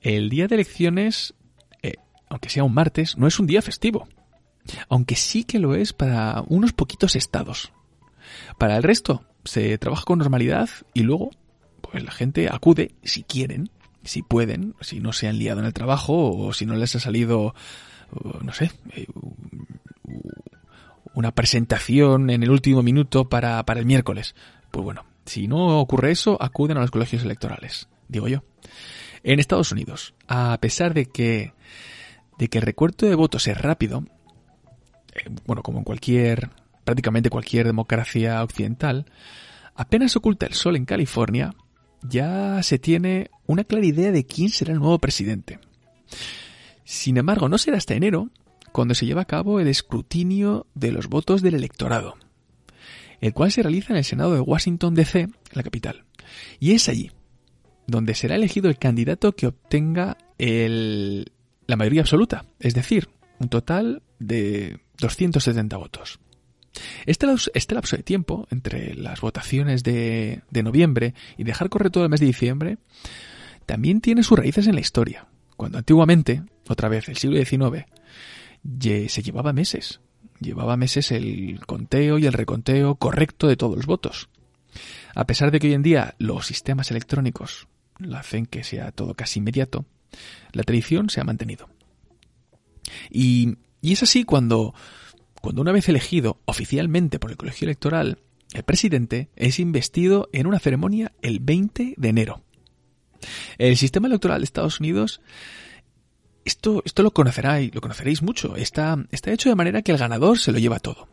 el 0.00 0.28
día 0.28 0.46
de 0.46 0.54
elecciones, 0.54 1.34
eh, 1.82 1.94
aunque 2.28 2.48
sea 2.48 2.64
un 2.64 2.74
martes, 2.74 3.16
no 3.16 3.26
es 3.26 3.40
un 3.40 3.46
día 3.46 3.62
festivo. 3.62 4.08
Aunque 4.88 5.16
sí 5.16 5.44
que 5.44 5.58
lo 5.58 5.74
es 5.74 5.92
para 5.92 6.42
unos 6.46 6.72
poquitos 6.72 7.16
estados. 7.16 7.72
Para 8.58 8.76
el 8.76 8.82
resto, 8.82 9.24
se 9.44 9.78
trabaja 9.78 10.04
con 10.04 10.18
normalidad 10.18 10.68
y 10.92 11.02
luego 11.02 11.30
pues 11.80 12.02
la 12.02 12.10
gente 12.10 12.48
acude 12.50 12.94
si 13.02 13.22
quieren, 13.22 13.70
si 14.02 14.22
pueden, 14.22 14.74
si 14.80 15.00
no 15.00 15.12
se 15.12 15.28
han 15.28 15.38
liado 15.38 15.60
en 15.60 15.66
el 15.66 15.72
trabajo 15.72 16.32
o 16.36 16.52
si 16.52 16.66
no 16.66 16.74
les 16.74 16.96
ha 16.96 17.00
salido, 17.00 17.54
no 18.42 18.52
sé, 18.52 18.72
eh, 18.94 19.06
una 21.14 21.32
presentación 21.32 22.30
en 22.30 22.42
el 22.42 22.50
último 22.50 22.82
minuto 22.82 23.28
para, 23.28 23.64
para 23.64 23.80
el 23.80 23.86
miércoles. 23.86 24.34
Pues 24.70 24.84
bueno, 24.84 25.04
si 25.26 25.48
no 25.48 25.80
ocurre 25.80 26.12
eso, 26.12 26.40
acuden 26.40 26.78
a 26.78 26.80
los 26.80 26.90
colegios 26.90 27.22
electorales, 27.22 27.88
digo 28.08 28.28
yo. 28.28 28.42
En 29.22 29.40
Estados 29.40 29.72
Unidos, 29.72 30.14
a 30.28 30.56
pesar 30.60 30.94
de 30.94 31.06
que, 31.06 31.52
de 32.38 32.48
que 32.48 32.58
el 32.58 32.62
recuento 32.62 33.06
de 33.06 33.14
votos 33.14 33.46
es 33.48 33.60
rápido, 33.60 34.04
eh, 35.14 35.28
bueno, 35.46 35.62
como 35.62 35.78
en 35.78 35.84
cualquier 35.84 36.50
prácticamente 36.86 37.30
cualquier 37.30 37.66
democracia 37.66 38.42
occidental, 38.44 39.06
apenas 39.74 40.14
oculta 40.14 40.46
el 40.46 40.54
sol 40.54 40.76
en 40.76 40.84
California, 40.84 41.52
ya 42.00 42.62
se 42.62 42.78
tiene 42.78 43.30
una 43.46 43.64
clara 43.64 43.84
idea 43.84 44.12
de 44.12 44.24
quién 44.24 44.50
será 44.50 44.72
el 44.72 44.78
nuevo 44.78 45.00
presidente. 45.00 45.58
Sin 46.84 47.16
embargo, 47.16 47.48
no 47.48 47.58
será 47.58 47.76
hasta 47.76 47.94
enero 47.94 48.30
cuando 48.70 48.94
se 48.94 49.04
lleva 49.04 49.22
a 49.22 49.26
cabo 49.26 49.58
el 49.58 49.66
escrutinio 49.66 50.66
de 50.74 50.92
los 50.92 51.08
votos 51.08 51.42
del 51.42 51.56
electorado, 51.56 52.16
el 53.20 53.32
cual 53.32 53.52
se 53.52 53.62
realiza 53.62 53.92
en 53.92 53.98
el 53.98 54.04
Senado 54.04 54.34
de 54.34 54.40
Washington, 54.40 54.94
D.C., 54.94 55.28
la 55.52 55.62
capital. 55.62 56.04
Y 56.58 56.72
es 56.72 56.88
allí 56.88 57.10
donde 57.86 58.14
será 58.14 58.34
elegido 58.34 58.68
el 58.68 58.78
candidato 58.78 59.32
que 59.32 59.46
obtenga 59.46 60.16
la 60.38 61.76
mayoría 61.76 62.00
absoluta, 62.00 62.44
es 62.58 62.74
decir, 62.74 63.08
un 63.38 63.48
total 63.48 64.02
de 64.18 64.80
270 64.98 65.76
votos. 65.76 66.18
Este, 67.06 67.26
este, 67.54 67.74
lapso 67.74 67.96
de 67.96 68.02
tiempo, 68.02 68.46
entre 68.50 68.94
las 68.94 69.20
votaciones 69.20 69.82
de, 69.82 70.42
noviembre 70.50 71.14
y 71.38 71.44
dejar 71.44 71.68
correr 71.68 71.90
todo 71.90 72.04
el 72.04 72.10
mes 72.10 72.20
de 72.20 72.26
diciembre, 72.26 72.78
también 73.64 74.00
tiene 74.00 74.22
sus 74.22 74.38
raíces 74.38 74.66
en 74.66 74.74
la 74.74 74.80
historia. 74.80 75.26
Cuando 75.56 75.78
antiguamente, 75.78 76.42
otra 76.68 76.88
vez 76.88 77.08
el 77.08 77.16
siglo 77.16 77.42
XIX, 77.42 77.86
se 79.08 79.22
llevaba 79.22 79.52
meses. 79.52 80.00
Llevaba 80.40 80.76
meses 80.76 81.12
el 81.12 81.60
conteo 81.66 82.18
y 82.18 82.26
el 82.26 82.32
reconteo 82.32 82.96
correcto 82.96 83.48
de 83.48 83.56
todos 83.56 83.76
los 83.76 83.86
votos. 83.86 84.28
A 85.14 85.26
pesar 85.26 85.50
de 85.50 85.58
que 85.58 85.68
hoy 85.68 85.74
en 85.74 85.82
día 85.82 86.14
los 86.18 86.46
sistemas 86.46 86.90
electrónicos 86.90 87.68
hacen 88.14 88.46
que 88.46 88.62
sea 88.62 88.92
todo 88.92 89.14
casi 89.14 89.38
inmediato, 89.38 89.86
la 90.52 90.62
tradición 90.62 91.08
se 91.08 91.20
ha 91.20 91.24
mantenido. 91.24 91.68
Y, 93.10 93.56
y 93.80 93.92
es 93.92 94.02
así 94.02 94.24
cuando 94.24 94.74
cuando 95.46 95.62
una 95.62 95.70
vez 95.70 95.88
elegido 95.88 96.40
oficialmente 96.44 97.20
por 97.20 97.30
el 97.30 97.36
colegio 97.36 97.66
electoral, 97.66 98.18
el 98.52 98.64
presidente 98.64 99.28
es 99.36 99.60
investido 99.60 100.28
en 100.32 100.48
una 100.48 100.58
ceremonia 100.58 101.12
el 101.22 101.38
20 101.38 101.94
de 101.96 102.08
enero. 102.08 102.42
El 103.56 103.76
sistema 103.76 104.08
electoral 104.08 104.40
de 104.40 104.44
Estados 104.44 104.80
Unidos, 104.80 105.20
esto, 106.46 106.82
esto 106.84 107.02
lo 107.02 107.10
conoceráis, 107.10 107.74
lo 107.74 107.80
conoceréis 107.80 108.22
mucho, 108.22 108.56
está, 108.56 108.96
está 109.10 109.32
hecho 109.32 109.48
de 109.48 109.56
manera 109.56 109.82
que 109.82 109.92
el 109.92 109.98
ganador 109.98 110.38
se 110.38 110.52
lo 110.52 110.58
lleva 110.58 110.78
todo. 110.78 111.08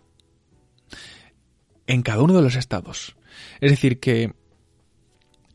En 1.87 2.03
cada 2.03 2.21
uno 2.21 2.35
de 2.35 2.43
los 2.43 2.55
estados. 2.55 3.15
Es 3.59 3.71
decir, 3.71 3.99
que 3.99 4.33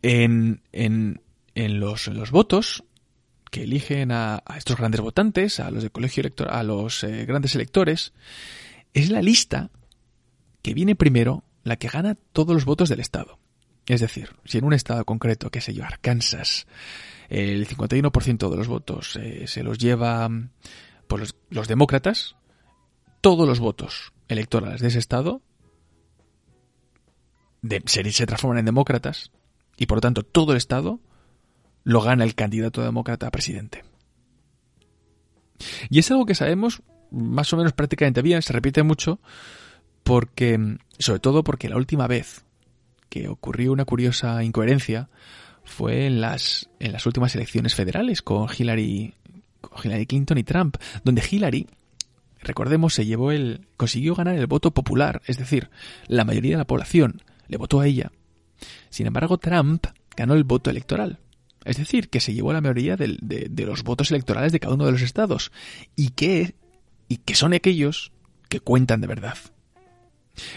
en, 0.03 0.63
en, 0.73 1.23
en, 1.55 1.81
los, 1.81 2.09
los 2.09 2.33
votos 2.33 2.85
que 3.51 3.63
eligen 3.63 4.11
a, 4.11 4.43
estos 4.57 4.77
grandes 4.77 5.01
votantes, 5.01 5.61
a 5.61 5.71
los 5.71 5.83
del 5.83 5.93
colegio 5.93 6.23
electoral, 6.23 6.55
a 6.55 6.63
los 6.65 7.05
eh, 7.05 7.25
grandes 7.25 7.55
electores, 7.55 8.13
es 8.95 9.11
la 9.11 9.23
lista 9.23 9.71
que 10.61 10.75
viene 10.75 10.97
primero 10.97 11.45
la 11.63 11.77
que 11.77 11.89
gana 11.89 12.17
todos 12.33 12.53
los 12.53 12.65
votos 12.65 12.89
del 12.89 13.01
Estado. 13.01 13.39
Es 13.87 14.01
decir, 14.01 14.31
si 14.45 14.59
en 14.59 14.65
un 14.65 14.75
estado 14.75 15.05
concreto, 15.05 15.51
qué 15.51 15.61
sé 15.61 15.73
yo, 15.73 15.85
Arkansas, 15.85 16.67
el 17.29 17.67
51% 17.69 18.51
de 18.51 18.57
los 18.57 18.69
votos 18.69 19.17
eh, 19.17 19.47
se 19.47 19.63
los 19.63 19.79
lleva 19.79 20.29
por 21.07 21.21
pues, 21.21 21.35
los, 21.51 21.69
demócratas, 21.69 22.37
todos 23.21 23.47
los 23.47 23.61
votos 23.61 24.13
electorales 24.29 24.81
de 24.81 24.89
ese 24.89 24.99
estado 24.99 25.43
se, 27.87 28.11
se, 28.13 28.27
transforman 28.27 28.59
en 28.59 28.67
demócratas 28.67 29.31
y 29.77 29.87
por 29.87 29.99
lo 29.99 30.01
tanto 30.01 30.23
todo 30.23 30.53
el 30.53 30.59
estado 30.59 31.01
lo 31.85 32.01
gana 32.01 32.25
el 32.25 32.35
candidato 32.35 32.83
demócrata 32.83 33.27
a 33.27 33.31
presidente. 33.31 33.85
Y 35.91 35.99
es 35.99 36.11
algo 36.11 36.27
que 36.27 36.35
sabemos 36.35 36.83
más 37.11 37.53
o 37.53 37.57
menos 37.57 37.73
prácticamente 37.73 38.23
bien, 38.23 38.43
se 38.43 38.53
repite 38.53 38.83
mucho, 38.83 39.21
porque, 40.03 40.79
sobre 40.99 41.21
todo 41.21 41.43
porque 41.45 41.69
la 41.69 41.77
última 41.77 42.07
vez 42.07 42.45
que 43.09 43.29
ocurrió 43.29 43.73
una 43.73 43.85
curiosa 43.85 44.43
incoherencia 44.45 45.09
fue 45.69 46.07
en 46.07 46.21
las, 46.21 46.69
en 46.81 46.93
las 46.93 47.07
últimas 47.07 47.35
elecciones 47.35 47.75
federales 47.75 48.23
con 48.23 48.49
Hillary, 48.57 49.15
con 49.61 49.85
Hillary 49.85 50.07
Clinton 50.07 50.39
y 50.39 50.43
Trump, 50.43 50.77
donde 51.05 51.23
Hillary, 51.29 51.67
recordemos, 52.41 52.95
se 52.95 53.07
llevó 53.07 53.31
el, 53.31 53.69
consiguió 53.77 54.15
ganar 54.15 54.37
el 54.37 54.47
voto 54.47 54.73
popular, 54.73 55.23
es 55.27 55.39
decir, 55.39 55.71
la 56.07 56.25
mayoría 56.25 56.53
de 56.53 56.59
la 56.59 56.67
población 56.67 57.23
le 57.47 57.59
votó 57.59 57.81
a 57.81 57.87
ella. 57.87 58.11
Sin 58.91 59.07
embargo, 59.07 59.39
Trump 59.39 59.87
ganó 60.17 60.35
el 60.35 60.45
voto 60.45 60.71
electoral. 60.71 61.19
Es 61.65 61.77
decir, 61.77 62.09
que 62.09 62.21
se 62.21 62.33
llevó 62.33 62.53
la 62.53 62.61
mayoría 62.61 62.97
de, 62.97 63.19
de, 63.21 63.67
los 63.67 63.85
votos 63.85 64.11
electorales 64.11 64.53
de 64.53 64.61
cada 64.61 64.75
uno 64.75 64.87
de 64.87 64.93
los 64.93 65.03
estados. 65.03 65.53
Y 65.97 66.13
y 67.09 67.17
que 67.19 67.35
son 67.35 67.53
aquellos 67.53 68.13
que 68.49 68.61
cuentan 68.61 69.01
de 69.01 69.07
verdad. 69.07 69.37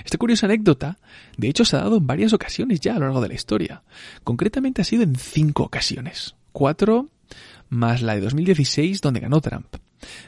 Esta 0.04 0.18
curiosa 0.18 0.46
anécdota, 0.46 0.98
de 1.38 1.50
hecho, 1.50 1.66
se 1.66 1.76
ha 1.76 1.82
dado 1.82 1.98
en 1.98 2.08
varias 2.08 2.34
ocasiones 2.34 2.80
ya 2.80 2.96
a 2.96 3.00
lo 3.00 3.06
largo 3.06 3.22
de 3.22 3.30
la 3.30 3.34
historia. 3.34 3.84
Concretamente 4.24 4.82
ha 4.82 4.86
sido 4.86 5.04
en 5.04 5.16
cinco 5.16 5.64
ocasiones. 5.64 6.36
Cuatro 6.52 7.10
más 7.70 8.02
la 8.02 8.16
de 8.16 8.22
2016 8.22 9.02
donde 9.02 9.22
ganó 9.22 9.42
Trump. 9.42 9.76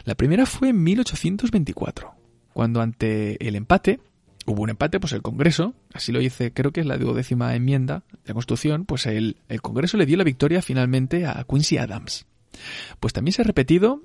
La 0.05 0.15
primera 0.15 0.45
fue 0.45 0.69
en 0.69 0.81
1824, 0.83 2.13
cuando 2.53 2.81
ante 2.81 3.45
el 3.45 3.55
empate, 3.55 3.99
hubo 4.45 4.61
un 4.61 4.69
empate, 4.69 4.99
pues 4.99 5.13
el 5.13 5.21
Congreso, 5.21 5.73
así 5.93 6.11
lo 6.11 6.19
dice, 6.19 6.53
creo 6.53 6.71
que 6.71 6.81
es 6.81 6.85
la 6.85 6.97
duodécima 6.97 7.55
enmienda 7.55 8.03
de 8.11 8.27
la 8.27 8.33
Constitución, 8.33 8.85
pues 8.85 9.05
el, 9.05 9.37
el 9.49 9.61
Congreso 9.61 9.97
le 9.97 10.05
dio 10.05 10.17
la 10.17 10.23
victoria 10.23 10.61
finalmente 10.61 11.25
a 11.25 11.45
Quincy 11.47 11.77
Adams. 11.77 12.25
Pues 12.99 13.13
también 13.13 13.33
se 13.33 13.41
ha 13.41 13.45
repetido 13.45 14.01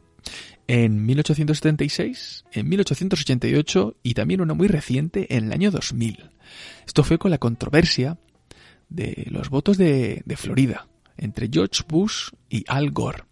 en 0.68 1.06
1876, 1.06 2.44
en 2.52 2.68
1888 2.68 3.96
y 4.02 4.14
también 4.14 4.42
una 4.42 4.54
muy 4.54 4.68
reciente 4.68 5.34
en 5.34 5.46
el 5.46 5.52
año 5.52 5.70
2000. 5.70 6.30
Esto 6.86 7.02
fue 7.02 7.18
con 7.18 7.30
la 7.30 7.38
controversia 7.38 8.18
de 8.90 9.26
los 9.30 9.48
votos 9.48 9.78
de, 9.78 10.22
Florida 10.36 10.86
entre 11.16 11.48
George 11.50 11.82
Bush 11.88 12.30
y 12.50 12.64
Al 12.68 12.90
Gore. 12.90 13.24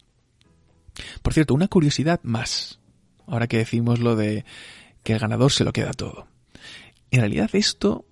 Por 1.23 1.35
cierto, 1.35 1.55
una 1.55 1.69
curiosidad 1.69 2.21
más, 2.23 2.81
ahora 3.26 3.47
que 3.47 3.59
decimos 3.59 4.00
lo 4.00 4.16
de 4.16 4.45
que 5.05 5.12
el 5.12 5.19
ganador 5.19 5.52
se 5.52 5.64
lo 5.64 5.75
queda 5.75 5.93
todo. 5.93 6.26
En 7.11 7.21
realidad 7.21 7.50
esto 7.52 8.07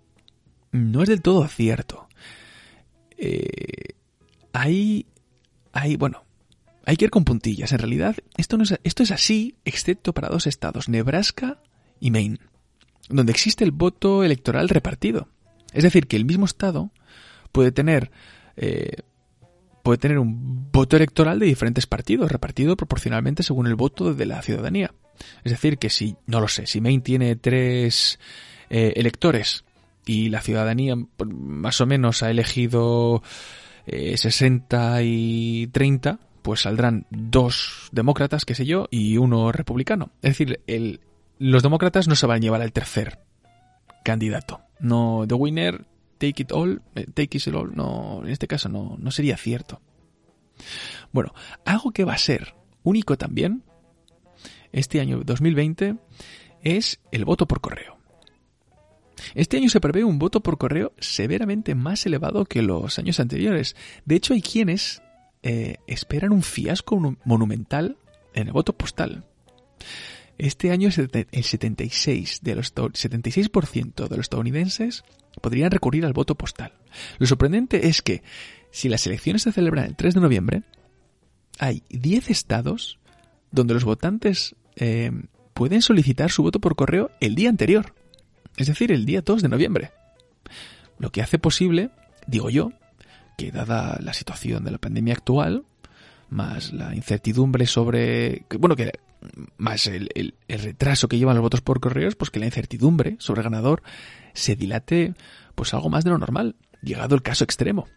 no 0.71 1.03
es 1.03 1.09
del 1.09 1.23
todo 1.23 1.49
cierto. 1.49 2.09
eh, 3.17 3.95
hay, 4.53 5.07
hay, 5.73 5.97
bueno, 5.97 6.24
hay 6.87 6.97
que 6.97 7.07
ir 7.07 7.11
con 7.11 7.25
puntillas. 7.25 7.73
En 7.73 7.79
realidad, 7.79 8.17
esto, 8.37 8.57
no 8.57 8.65
es, 8.65 8.79
esto 8.85 9.03
es 9.03 9.11
así, 9.11 9.57
excepto 9.65 10.13
para 10.13 10.29
dos 10.29 10.47
estados, 10.47 10.89
Nebraska 10.89 11.61
y 12.01 12.11
Maine, 12.11 12.39
donde 13.09 13.33
existe 13.33 13.65
el 13.65 13.71
voto 13.71 14.25
electoral 14.25 14.69
repartido. 14.69 15.29
Es 15.73 15.83
decir, 15.83 16.07
que 16.07 16.17
el 16.17 16.25
mismo 16.25 16.45
estado 16.45 16.91
puede 17.53 17.73
tener, 17.73 18.11
eh, 18.57 18.97
puede 19.83 19.99
tener 19.99 20.19
un 20.19 20.71
voto 20.71 20.97
electoral 20.97 21.39
de 21.39 21.47
diferentes 21.47 21.87
partidos, 21.87 22.31
repartido 22.31 22.77
proporcionalmente 22.77 23.43
según 23.43 23.67
el 23.67 23.75
voto 23.75 24.15
de 24.15 24.27
la 24.27 24.43
ciudadanía. 24.43 24.95
Es 25.45 25.53
decir, 25.53 25.79
que 25.79 25.91
si, 25.91 26.17
no 26.27 26.41
lo 26.41 26.49
sé, 26.49 26.67
si 26.67 26.81
Maine 26.81 27.03
tiene 27.03 27.37
tres 27.37 28.19
eh, 28.71 28.93
electores 28.97 29.65
y 30.07 30.29
la 30.29 30.41
ciudadanía 30.41 30.97
pues, 31.17 31.31
más 31.31 31.81
o 31.81 31.87
menos 31.87 32.23
ha 32.23 32.31
elegido 32.31 33.23
60 33.87 35.01
eh, 35.01 35.05
y 35.05 35.67
30, 35.69 36.19
pues 36.45 36.61
saldrán 36.61 37.07
dos 37.09 37.89
demócratas, 37.91 38.45
qué 38.45 38.55
sé 38.55 38.67
yo, 38.67 38.87
y 38.91 39.17
uno 39.17 39.51
republicano. 39.51 40.11
Es 40.21 40.33
decir, 40.33 40.61
el, 40.67 41.01
los 41.39 41.63
demócratas 41.63 42.07
no 42.07 42.17
se 42.17 42.27
van 42.27 42.37
a 42.37 42.41
llevar 42.41 42.61
al 42.61 42.71
tercer 42.71 43.21
candidato. 44.05 44.61
No, 44.79 45.25
the 45.27 45.33
winner, 45.33 45.87
take 46.19 46.43
it 46.43 46.53
all, 46.53 46.83
eh, 46.97 47.07
take 47.15 47.39
it 47.39 47.47
all, 47.49 47.75
no, 47.75 48.21
en 48.25 48.29
este 48.31 48.47
caso 48.47 48.69
no, 48.69 48.97
no 48.99 49.11
sería 49.11 49.39
cierto. 49.39 49.81
Bueno, 51.13 51.33
algo 51.65 51.93
que 51.93 52.05
va 52.05 52.13
a 52.13 52.19
ser 52.19 52.55
único 52.83 53.17
también, 53.17 53.63
este 54.71 55.01
año 55.01 55.23
2020, 55.25 55.97
es 56.63 57.01
el 57.11 57.25
voto 57.25 57.49
por 57.49 57.63
correo. 57.63 57.97
Este 59.35 59.57
año 59.57 59.71
se 59.71 59.81
prevé 59.81 60.05
un 60.05 60.19
voto 60.19 60.43
por 60.43 60.59
correo 60.59 60.93
severamente 60.99 61.75
más 61.75 62.05
elevado 62.05 62.45
que 62.45 62.61
los 62.61 62.99
años 62.99 63.19
anteriores. 63.19 63.77
De 64.05 64.17
hecho, 64.17 64.35
hay 64.35 64.43
quienes 64.43 65.01
eh, 65.45 65.77
esperan 65.87 66.33
un 66.33 66.43
fiasco 66.43 67.17
monumental 67.25 67.97
en 68.35 68.49
el 68.49 68.53
voto 68.53 68.73
postal. 68.73 69.25
Este 70.37 70.73
año 70.73 70.89
el 70.89 71.45
76 71.45 72.41
de 72.43 72.55
los 72.57 72.75
76% 72.75 74.09
de 74.09 74.17
los 74.17 74.25
estadounidenses 74.25 75.05
podrían 75.41 75.71
recurrir 75.71 76.05
al 76.05 76.13
voto 76.13 76.35
postal. 76.35 76.73
Lo 77.19 77.27
sorprendente 77.27 77.87
es 77.87 78.03
que 78.03 78.25
si 78.73 78.89
las 78.89 79.07
elecciones 79.07 79.43
se 79.43 79.53
celebran 79.53 79.85
el 79.85 79.95
3 79.95 80.15
de 80.15 80.21
noviembre, 80.21 80.63
hay 81.61 81.85
10 81.91 82.31
estados 82.31 82.99
donde 83.53 83.75
los 83.75 83.85
votantes 83.85 84.57
eh, 84.75 85.13
pueden 85.53 85.83
solicitar 85.83 86.33
su 86.33 86.43
voto 86.43 86.59
por 86.59 86.75
correo 86.75 87.13
el 87.21 87.37
día 87.37 87.49
anterior 87.49 87.95
es 88.57 88.69
decir, 88.69 88.93
el 88.93 89.05
día 89.05 89.23
2 89.23 89.43
de 89.43 89.49
noviembre. 89.49 89.91
Lo 90.99 91.11
que 91.11 91.23
hace 91.23 91.39
posible, 91.39 91.91
digo 92.27 92.51
yo, 92.51 92.73
que 93.37 93.51
dada 93.51 93.99
la 94.01 94.13
situación 94.13 94.65
de 94.65 94.71
la 94.71 94.79
pandemia 94.79 95.15
actual, 95.15 95.65
más 96.31 96.73
la 96.73 96.95
incertidumbre 96.95 97.67
sobre, 97.67 98.45
bueno, 98.59 98.77
que 98.77 98.93
más 99.57 99.87
el, 99.87 100.35
retraso 100.49 101.09
que 101.09 101.19
llevan 101.19 101.37
los 101.37 101.43
votos 101.43 101.61
por 101.61 101.81
correos, 101.81 102.17
pues 102.17 102.31
que 102.31 102.41
la 102.41 102.47
incertidumbre 102.47 103.17
sobre 103.19 103.41
el 103.41 103.45
ganador 103.45 103.83
se 104.33 104.57
dilate 104.57 105.15
pues 105.55 105.73
algo 105.75 105.89
más 105.89 106.05
de 106.05 106.11
lo 106.11 106.19
normal, 106.19 106.57
llegado 106.83 107.15
el 107.15 107.23
caso 107.23 107.45
extremo. 107.45 107.89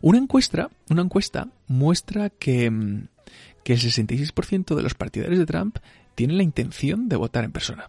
Una 0.00 0.18
encuesta, 0.18 0.70
una 0.90 1.02
encuesta 1.02 1.48
muestra 1.66 2.30
que, 2.30 2.70
que 3.62 3.72
el 3.72 3.80
66% 3.80 4.74
de 4.74 4.82
los 4.82 4.94
partidarios 4.94 5.38
de 5.38 5.46
Trump 5.46 5.78
tienen 6.14 6.36
la 6.36 6.42
intención 6.42 7.08
de 7.08 7.16
votar 7.16 7.44
en 7.44 7.52
persona. 7.52 7.86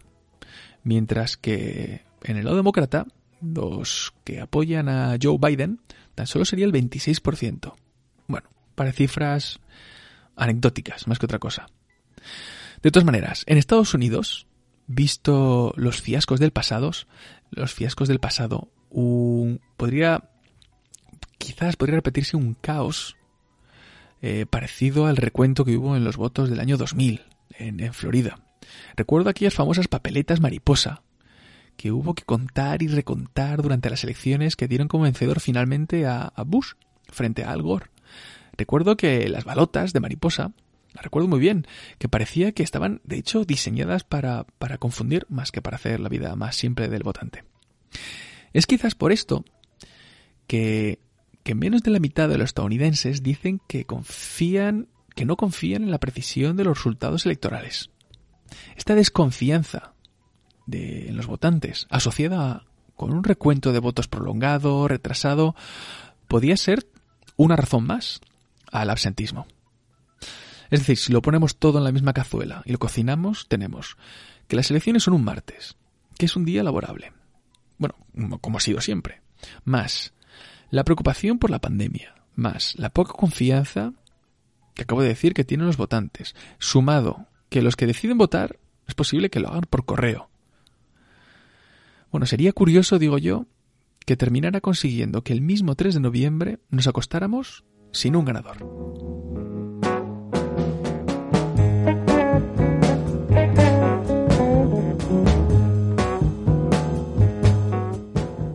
Mientras 0.82 1.36
que 1.36 2.02
en 2.22 2.36
el 2.36 2.44
lado 2.44 2.56
demócrata, 2.56 3.06
los 3.54 4.12
que 4.24 4.40
apoyan 4.40 4.88
a 4.88 5.16
Joe 5.20 5.38
Biden, 5.40 5.80
tan 6.14 6.26
solo 6.26 6.44
sería 6.44 6.66
el 6.66 6.72
26%. 6.72 7.74
Bueno, 8.26 8.48
para 8.74 8.92
cifras 8.92 9.60
anecdóticas, 10.36 11.06
más 11.06 11.18
que 11.18 11.26
otra 11.26 11.38
cosa. 11.38 11.68
De 12.82 12.90
todas 12.90 13.06
maneras, 13.06 13.44
en 13.46 13.58
Estados 13.58 13.94
Unidos, 13.94 14.46
visto 14.86 15.72
los 15.76 16.00
fiascos 16.00 16.40
del 16.40 16.52
pasado, 16.52 16.90
los 17.50 17.74
fiascos 17.74 18.08
del 18.08 18.20
pasado, 18.20 18.68
podría, 19.76 20.30
quizás 21.38 21.76
podría 21.76 21.96
repetirse 21.96 22.36
un 22.36 22.54
caos 22.54 23.16
eh, 24.22 24.46
parecido 24.48 25.06
al 25.06 25.16
recuento 25.16 25.64
que 25.64 25.76
hubo 25.76 25.96
en 25.96 26.04
los 26.04 26.16
votos 26.16 26.50
del 26.50 26.60
año 26.60 26.76
2000 26.76 27.22
en 27.58 27.94
Florida. 27.94 28.38
Recuerdo 28.96 29.30
aquellas 29.30 29.54
famosas 29.54 29.88
papeletas 29.88 30.40
mariposa 30.40 31.02
que 31.76 31.92
hubo 31.92 32.14
que 32.14 32.24
contar 32.24 32.82
y 32.82 32.88
recontar 32.88 33.62
durante 33.62 33.90
las 33.90 34.04
elecciones 34.04 34.56
que 34.56 34.68
dieron 34.68 34.88
como 34.88 35.04
vencedor 35.04 35.40
finalmente 35.40 36.06
a, 36.06 36.32
Bush 36.46 36.72
frente 37.08 37.44
a 37.44 37.52
Al 37.52 37.62
Gore. 37.62 37.86
Recuerdo 38.56 38.96
que 38.96 39.28
las 39.28 39.44
balotas 39.44 39.92
de 39.92 40.00
mariposa, 40.00 40.52
las 40.94 41.04
recuerdo 41.04 41.28
muy 41.28 41.38
bien, 41.38 41.66
que 41.98 42.08
parecía 42.08 42.52
que 42.52 42.62
estaban 42.62 43.00
de 43.04 43.18
hecho 43.18 43.44
diseñadas 43.44 44.04
para, 44.04 44.44
para 44.58 44.78
confundir 44.78 45.26
más 45.28 45.52
que 45.52 45.62
para 45.62 45.76
hacer 45.76 46.00
la 46.00 46.08
vida 46.08 46.34
más 46.36 46.56
simple 46.56 46.88
del 46.88 47.02
votante. 47.02 47.44
Es 48.52 48.66
quizás 48.66 48.94
por 48.94 49.12
esto 49.12 49.44
que, 50.46 51.00
que 51.42 51.54
menos 51.54 51.82
de 51.82 51.90
la 51.90 52.00
mitad 52.00 52.28
de 52.28 52.38
los 52.38 52.46
estadounidenses 52.46 53.22
dicen 53.22 53.60
que 53.68 53.84
confían, 53.84 54.88
que 55.14 55.26
no 55.26 55.36
confían 55.36 55.82
en 55.82 55.90
la 55.90 56.00
precisión 56.00 56.56
de 56.56 56.64
los 56.64 56.78
resultados 56.78 57.26
electorales. 57.26 57.90
Esta 58.76 58.94
desconfianza 58.94 59.92
de, 60.66 61.08
los 61.12 61.26
votantes, 61.26 61.86
asociada 61.90 62.64
con 62.94 63.12
un 63.12 63.24
recuento 63.24 63.72
de 63.72 63.78
votos 63.78 64.08
prolongado, 64.08 64.88
retrasado, 64.88 65.54
podía 66.28 66.56
ser 66.56 66.86
una 67.36 67.56
razón 67.56 67.86
más 67.86 68.20
al 68.72 68.90
absentismo. 68.90 69.46
Es 70.70 70.80
decir, 70.80 70.96
si 70.96 71.12
lo 71.12 71.22
ponemos 71.22 71.56
todo 71.56 71.78
en 71.78 71.84
la 71.84 71.92
misma 71.92 72.12
cazuela 72.12 72.62
y 72.64 72.72
lo 72.72 72.78
cocinamos, 72.78 73.46
tenemos 73.48 73.96
que 74.48 74.56
las 74.56 74.70
elecciones 74.70 75.04
son 75.04 75.14
un 75.14 75.24
martes, 75.24 75.76
que 76.18 76.26
es 76.26 76.36
un 76.36 76.44
día 76.44 76.62
laborable. 76.62 77.12
Bueno, 77.78 77.94
como 78.40 78.58
ha 78.58 78.60
sido 78.60 78.80
siempre. 78.80 79.20
Más 79.64 80.12
la 80.70 80.84
preocupación 80.84 81.38
por 81.38 81.50
la 81.50 81.60
pandemia, 81.60 82.14
más 82.34 82.74
la 82.76 82.90
poca 82.90 83.12
confianza 83.12 83.92
que 84.74 84.82
acabo 84.82 85.02
de 85.02 85.08
decir 85.08 85.34
que 85.34 85.44
tienen 85.44 85.66
los 85.66 85.76
votantes, 85.76 86.34
sumado 86.58 87.26
que 87.48 87.62
los 87.62 87.76
que 87.76 87.86
deciden 87.86 88.18
votar 88.18 88.58
es 88.86 88.94
posible 88.94 89.30
que 89.30 89.40
lo 89.40 89.48
hagan 89.48 89.64
por 89.68 89.84
correo. 89.84 90.28
Bueno, 92.16 92.24
sería 92.24 92.54
curioso, 92.54 92.98
digo 92.98 93.18
yo, 93.18 93.44
que 94.06 94.16
terminara 94.16 94.62
consiguiendo 94.62 95.22
que 95.22 95.34
el 95.34 95.42
mismo 95.42 95.74
3 95.74 95.96
de 95.96 96.00
noviembre 96.00 96.60
nos 96.70 96.86
acostáramos 96.86 97.66
sin 97.92 98.16
un 98.16 98.24
ganador. 98.24 98.56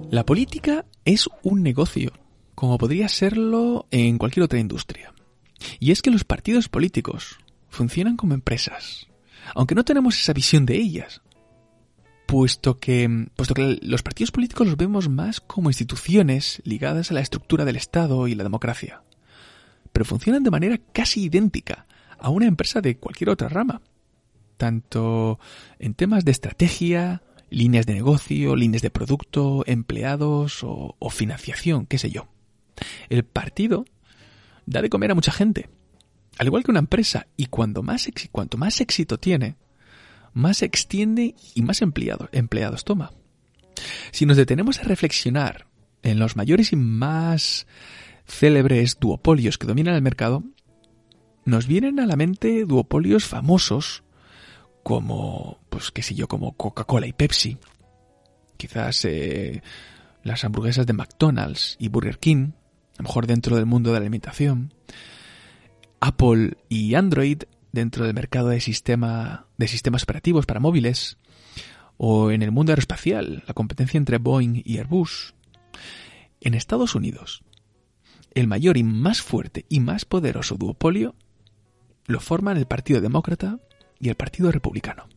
La 0.09 0.25
política 0.25 0.87
es 1.05 1.29
un 1.43 1.61
negocio, 1.61 2.13
como 2.55 2.79
podría 2.79 3.07
serlo 3.09 3.85
en 3.91 4.17
cualquier 4.17 4.45
otra 4.45 4.57
industria. 4.57 5.13
Y 5.79 5.91
es 5.91 6.01
que 6.01 6.09
los 6.09 6.23
partidos 6.23 6.67
políticos 6.67 7.37
funcionan 7.69 8.17
como 8.17 8.33
empresas, 8.33 9.05
aunque 9.53 9.75
no 9.75 9.85
tenemos 9.85 10.19
esa 10.19 10.33
visión 10.33 10.65
de 10.65 10.77
ellas, 10.77 11.21
puesto 12.31 12.79
que, 12.79 13.27
puesto 13.35 13.53
que 13.53 13.77
los 13.81 14.03
partidos 14.03 14.31
políticos 14.31 14.65
los 14.65 14.77
vemos 14.77 15.09
más 15.09 15.41
como 15.41 15.69
instituciones 15.69 16.61
ligadas 16.63 17.11
a 17.11 17.13
la 17.13 17.19
estructura 17.19 17.65
del 17.65 17.75
Estado 17.75 18.25
y 18.29 18.35
la 18.35 18.45
democracia, 18.45 19.03
pero 19.91 20.05
funcionan 20.05 20.41
de 20.41 20.49
manera 20.49 20.79
casi 20.93 21.23
idéntica 21.23 21.87
a 22.17 22.29
una 22.29 22.45
empresa 22.45 22.79
de 22.79 22.95
cualquier 22.95 23.31
otra 23.31 23.49
rama, 23.49 23.81
tanto 24.55 25.41
en 25.77 25.93
temas 25.93 26.23
de 26.23 26.31
estrategia, 26.31 27.21
líneas 27.49 27.85
de 27.85 27.95
negocio, 27.95 28.55
líneas 28.55 28.81
de 28.81 28.91
producto, 28.91 29.65
empleados 29.67 30.61
o, 30.63 31.09
financiación, 31.09 31.85
qué 31.85 31.97
sé 31.97 32.11
yo. 32.11 32.29
El 33.09 33.25
partido 33.25 33.83
da 34.65 34.81
de 34.81 34.89
comer 34.89 35.11
a 35.11 35.15
mucha 35.15 35.33
gente, 35.33 35.69
al 36.37 36.47
igual 36.47 36.63
que 36.63 36.71
una 36.71 36.79
empresa, 36.79 37.27
y 37.35 37.47
cuanto 37.47 37.83
más, 37.83 38.07
cuanto 38.31 38.57
más 38.57 38.79
éxito 38.79 39.17
tiene, 39.17 39.57
más 40.33 40.57
se 40.57 40.65
extiende 40.65 41.35
y 41.55 41.61
más 41.61 41.81
empleados 41.81 42.83
toma. 42.83 43.11
Si 44.11 44.25
nos 44.25 44.37
detenemos 44.37 44.79
a 44.79 44.83
reflexionar 44.83 45.67
en 46.03 46.19
los 46.19 46.35
mayores 46.35 46.73
y 46.73 46.75
más 46.75 47.67
célebres 48.25 48.99
duopolios 48.99 49.57
que 49.57 49.67
dominan 49.67 49.95
el 49.95 50.01
mercado, 50.01 50.43
nos 51.45 51.67
vienen 51.67 51.99
a 51.99 52.05
la 52.05 52.15
mente 52.15 52.65
duopolios 52.65 53.25
famosos 53.25 54.03
como, 54.83 55.59
pues 55.69 55.91
qué 55.91 56.01
sé 56.01 56.15
yo, 56.15 56.27
como 56.27 56.53
Coca-Cola 56.53 57.07
y 57.07 57.13
Pepsi, 57.13 57.57
quizás 58.57 59.05
eh, 59.05 59.61
las 60.23 60.43
hamburguesas 60.43 60.85
de 60.85 60.93
McDonald's 60.93 61.77
y 61.79 61.87
Burger 61.89 62.19
King, 62.19 62.51
a 62.97 63.03
lo 63.03 63.03
mejor 63.03 63.27
dentro 63.27 63.55
del 63.55 63.65
mundo 63.65 63.89
de 63.89 63.95
la 63.95 64.01
alimentación, 64.01 64.73
Apple 65.99 66.57
y 66.67 66.95
Android 66.95 67.43
dentro 67.71 68.05
del 68.05 68.13
mercado 68.13 68.49
de, 68.49 68.59
sistema, 68.59 69.47
de 69.57 69.67
sistemas 69.67 70.03
operativos 70.03 70.45
para 70.45 70.59
móviles, 70.59 71.17
o 71.97 72.31
en 72.31 72.41
el 72.41 72.51
mundo 72.51 72.71
aeroespacial, 72.71 73.43
la 73.47 73.53
competencia 73.53 73.97
entre 73.97 74.17
Boeing 74.17 74.61
y 74.65 74.77
Airbus. 74.77 75.35
en 76.39 76.55
Estados 76.55 76.95
Unidos, 76.95 77.43
el 78.33 78.47
mayor 78.47 78.77
y 78.77 78.83
más 78.83 79.21
fuerte 79.21 79.65
y 79.69 79.79
más 79.79 80.05
poderoso 80.05 80.55
duopolio 80.55 81.15
lo 82.07 82.19
forman 82.19 82.57
el 82.57 82.65
Partido 82.65 83.01
Demócrata 83.01 83.59
y 83.99 84.09
el 84.09 84.15
Partido 84.15 84.51
Republicano. 84.51 85.07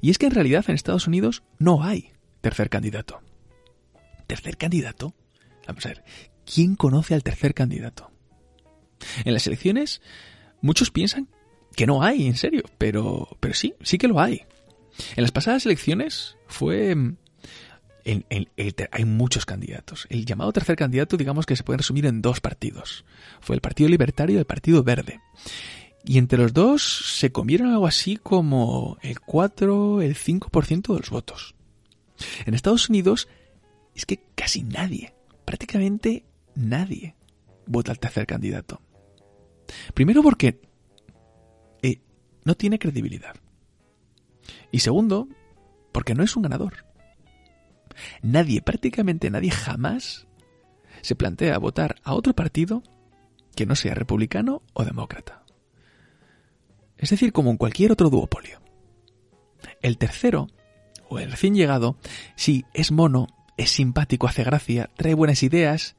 Y 0.00 0.10
es 0.10 0.18
que 0.18 0.26
en 0.26 0.32
realidad 0.32 0.64
en 0.68 0.76
Estados 0.76 1.08
Unidos 1.08 1.42
no 1.58 1.82
hay 1.82 2.12
tercer 2.40 2.70
candidato. 2.70 3.20
¿Tercer 4.26 4.56
candidato? 4.56 5.14
Vamos 5.66 5.84
a 5.86 5.88
ver, 5.88 6.04
¿quién 6.44 6.76
conoce 6.76 7.14
al 7.14 7.22
tercer 7.22 7.54
candidato? 7.54 8.10
En 9.24 9.34
las 9.34 9.46
elecciones 9.46 10.00
muchos 10.64 10.90
piensan 10.90 11.28
que 11.76 11.86
no 11.86 12.02
hay, 12.02 12.26
en 12.26 12.36
serio, 12.36 12.62
pero, 12.78 13.36
pero 13.38 13.54
sí, 13.54 13.74
sí 13.82 13.98
que 13.98 14.08
lo 14.08 14.20
hay. 14.20 14.42
En 15.14 15.22
las 15.22 15.32
pasadas 15.32 15.66
elecciones 15.66 16.36
fue... 16.46 16.94
Mm, 16.94 17.16
hay 18.90 19.04
muchos 19.04 19.46
candidatos. 19.46 20.06
El 20.10 20.26
llamado 20.26 20.52
tercer 20.52 20.76
candidato, 20.76 21.16
digamos 21.16 21.46
que 21.46 21.56
se 21.56 21.62
puede 21.62 21.78
resumir 21.78 22.06
en 22.06 22.20
dos 22.20 22.40
partidos. 22.40 23.04
Fue 23.40 23.56
el 23.56 23.62
Partido 23.62 23.88
Libertario 23.88 24.36
y 24.36 24.38
el 24.38 24.44
Partido 24.44 24.82
Verde. 24.82 25.20
Y 26.04 26.18
entre 26.18 26.38
los 26.38 26.52
dos 26.52 26.82
se 27.18 27.32
comieron 27.32 27.68
algo 27.70 27.86
así 27.86 28.16
como 28.16 28.98
el 29.00 29.20
4, 29.20 30.02
el 30.02 30.14
5% 30.16 30.92
de 30.92 30.98
los 30.98 31.10
votos. 31.10 31.54
En 32.44 32.54
Estados 32.54 32.90
Unidos 32.90 33.26
es 33.94 34.04
que 34.04 34.22
casi 34.34 34.62
nadie, 34.64 35.14
prácticamente 35.46 36.24
nadie, 36.54 37.14
vota 37.66 37.90
al 37.90 37.98
tercer 37.98 38.26
candidato. 38.26 38.82
Primero 39.94 40.22
porque 40.22 40.60
eh, 41.82 42.00
no 42.44 42.54
tiene 42.54 42.78
credibilidad. 42.78 43.36
Y 44.70 44.80
segundo, 44.80 45.28
porque 45.92 46.14
no 46.14 46.22
es 46.22 46.36
un 46.36 46.42
ganador. 46.42 46.84
Nadie, 48.22 48.60
prácticamente 48.60 49.30
nadie 49.30 49.50
jamás 49.50 50.26
se 51.00 51.14
plantea 51.14 51.58
votar 51.58 51.96
a 52.02 52.14
otro 52.14 52.34
partido 52.34 52.82
que 53.54 53.66
no 53.66 53.76
sea 53.76 53.94
republicano 53.94 54.62
o 54.72 54.84
demócrata. 54.84 55.44
Es 56.96 57.10
decir, 57.10 57.32
como 57.32 57.50
en 57.50 57.56
cualquier 57.56 57.92
otro 57.92 58.10
duopolio. 58.10 58.60
El 59.80 59.98
tercero, 59.98 60.48
o 61.08 61.18
el 61.18 61.30
recién 61.30 61.54
llegado, 61.54 61.96
sí, 62.36 62.64
es 62.72 62.90
mono, 62.90 63.28
es 63.56 63.70
simpático, 63.70 64.26
hace 64.26 64.44
gracia, 64.44 64.90
trae 64.96 65.14
buenas 65.14 65.42
ideas, 65.42 65.96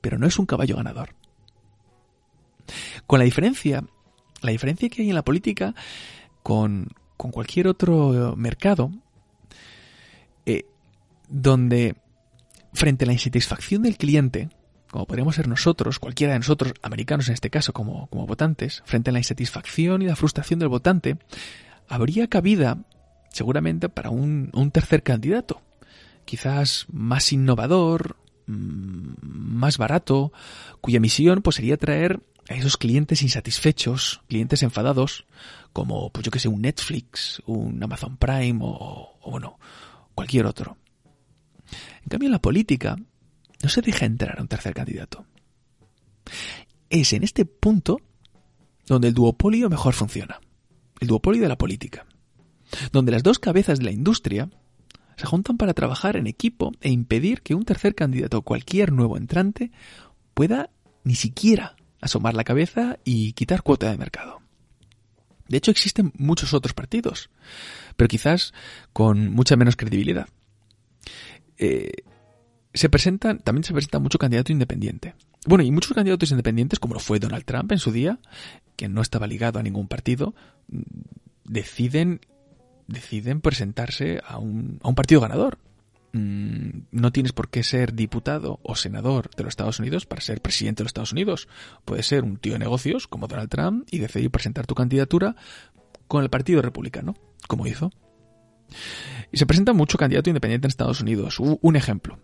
pero 0.00 0.18
no 0.18 0.26
es 0.26 0.38
un 0.38 0.46
caballo 0.46 0.76
ganador. 0.76 1.14
Con 3.06 3.18
la 3.18 3.24
diferencia, 3.24 3.84
la 4.42 4.50
diferencia 4.50 4.88
que 4.88 5.02
hay 5.02 5.08
en 5.08 5.14
la 5.14 5.24
política 5.24 5.74
con, 6.42 6.88
con 7.16 7.30
cualquier 7.30 7.68
otro 7.68 8.34
mercado, 8.36 8.90
eh, 10.46 10.64
donde 11.28 11.96
frente 12.72 13.04
a 13.04 13.06
la 13.06 13.12
insatisfacción 13.12 13.82
del 13.82 13.96
cliente, 13.96 14.48
como 14.90 15.06
podríamos 15.06 15.34
ser 15.34 15.48
nosotros, 15.48 15.98
cualquiera 15.98 16.32
de 16.32 16.38
nosotros, 16.38 16.72
americanos 16.82 17.28
en 17.28 17.34
este 17.34 17.50
caso, 17.50 17.72
como, 17.72 18.06
como 18.08 18.26
votantes, 18.26 18.82
frente 18.86 19.10
a 19.10 19.12
la 19.12 19.18
insatisfacción 19.18 20.02
y 20.02 20.06
la 20.06 20.16
frustración 20.16 20.58
del 20.58 20.68
votante, 20.68 21.18
habría 21.88 22.28
cabida 22.28 22.78
seguramente 23.30 23.88
para 23.88 24.10
un, 24.10 24.50
un 24.54 24.70
tercer 24.70 25.02
candidato, 25.02 25.60
quizás 26.24 26.86
más 26.90 27.32
innovador, 27.32 28.16
mm, 28.46 29.12
más 29.22 29.78
barato, 29.78 30.32
cuya 30.80 31.00
misión 31.00 31.42
pues 31.42 31.56
sería 31.56 31.76
traer 31.76 32.20
a 32.48 32.54
esos 32.54 32.76
clientes 32.76 33.22
insatisfechos, 33.22 34.22
clientes 34.26 34.62
enfadados, 34.62 35.26
como 35.72 36.10
pues 36.10 36.24
yo 36.24 36.30
que 36.30 36.38
sé, 36.38 36.48
un 36.48 36.62
Netflix, 36.62 37.42
un 37.46 37.82
Amazon 37.82 38.16
Prime 38.16 38.58
o, 38.62 39.18
o 39.20 39.30
bueno, 39.30 39.58
cualquier 40.14 40.46
otro. 40.46 40.78
En 42.02 42.08
cambio, 42.08 42.28
en 42.28 42.32
la 42.32 42.40
política 42.40 42.96
no 43.62 43.68
se 43.68 43.82
deja 43.82 44.06
entrar 44.06 44.38
a 44.38 44.42
un 44.42 44.48
tercer 44.48 44.72
candidato. 44.74 45.26
Es 46.88 47.12
en 47.12 47.22
este 47.22 47.44
punto 47.44 48.00
donde 48.86 49.08
el 49.08 49.14
duopolio 49.14 49.68
mejor 49.68 49.94
funciona. 49.94 50.40
El 51.00 51.08
duopolio 51.08 51.42
de 51.42 51.48
la 51.48 51.58
política. 51.58 52.06
Donde 52.92 53.12
las 53.12 53.22
dos 53.22 53.38
cabezas 53.38 53.78
de 53.78 53.84
la 53.84 53.92
industria 53.92 54.48
se 55.16 55.26
juntan 55.26 55.56
para 55.56 55.74
trabajar 55.74 56.16
en 56.16 56.26
equipo 56.26 56.72
e 56.80 56.90
impedir 56.90 57.42
que 57.42 57.54
un 57.54 57.64
tercer 57.64 57.94
candidato 57.94 58.38
o 58.38 58.42
cualquier 58.42 58.92
nuevo 58.92 59.16
entrante 59.16 59.70
pueda 60.32 60.70
ni 61.04 61.14
siquiera 61.14 61.76
asomar 62.00 62.34
la 62.34 62.44
cabeza 62.44 62.98
y 63.04 63.32
quitar 63.32 63.62
cuota 63.62 63.90
de 63.90 63.98
mercado. 63.98 64.40
De 65.48 65.56
hecho, 65.56 65.70
existen 65.70 66.12
muchos 66.16 66.52
otros 66.52 66.74
partidos, 66.74 67.30
pero 67.96 68.08
quizás 68.08 68.52
con 68.92 69.30
mucha 69.32 69.56
menos 69.56 69.76
credibilidad. 69.76 70.28
Eh, 71.56 71.92
se 72.74 72.88
presentan, 72.88 73.38
también 73.40 73.64
se 73.64 73.72
presenta 73.72 73.98
mucho 73.98 74.18
candidato 74.18 74.52
independiente. 74.52 75.14
Bueno, 75.46 75.64
y 75.64 75.70
muchos 75.70 75.94
candidatos 75.94 76.30
independientes, 76.30 76.78
como 76.78 76.94
lo 76.94 77.00
fue 77.00 77.18
Donald 77.18 77.44
Trump 77.44 77.72
en 77.72 77.78
su 77.78 77.92
día, 77.92 78.18
que 78.76 78.88
no 78.88 79.00
estaba 79.00 79.26
ligado 79.26 79.58
a 79.58 79.62
ningún 79.62 79.88
partido, 79.88 80.34
deciden, 81.44 82.20
deciden 82.86 83.40
presentarse 83.40 84.20
a 84.26 84.38
un, 84.38 84.78
a 84.82 84.88
un 84.88 84.94
partido 84.94 85.20
ganador. 85.20 85.58
Mm, 86.18 86.86
no 86.90 87.12
tienes 87.12 87.32
por 87.32 87.48
qué 87.48 87.62
ser 87.62 87.94
diputado 87.94 88.58
o 88.64 88.74
senador 88.74 89.30
de 89.36 89.44
los 89.44 89.52
Estados 89.52 89.78
Unidos 89.78 90.04
para 90.04 90.20
ser 90.20 90.40
presidente 90.40 90.80
de 90.80 90.84
los 90.84 90.90
Estados 90.90 91.12
Unidos. 91.12 91.48
Puedes 91.84 92.06
ser 92.06 92.24
un 92.24 92.38
tío 92.38 92.54
de 92.54 92.58
negocios 92.58 93.06
como 93.06 93.28
Donald 93.28 93.48
Trump 93.48 93.86
y 93.90 93.98
decidir 93.98 94.30
presentar 94.30 94.66
tu 94.66 94.74
candidatura 94.74 95.36
con 96.08 96.24
el 96.24 96.30
Partido 96.30 96.60
Republicano, 96.60 97.14
como 97.46 97.66
hizo. 97.66 97.92
Y 99.30 99.36
se 99.36 99.46
presenta 99.46 99.72
mucho 99.72 99.96
candidato 99.96 100.28
independiente 100.28 100.66
en 100.66 100.70
Estados 100.70 101.00
Unidos. 101.00 101.38
Un 101.38 101.76
ejemplo 101.76 102.18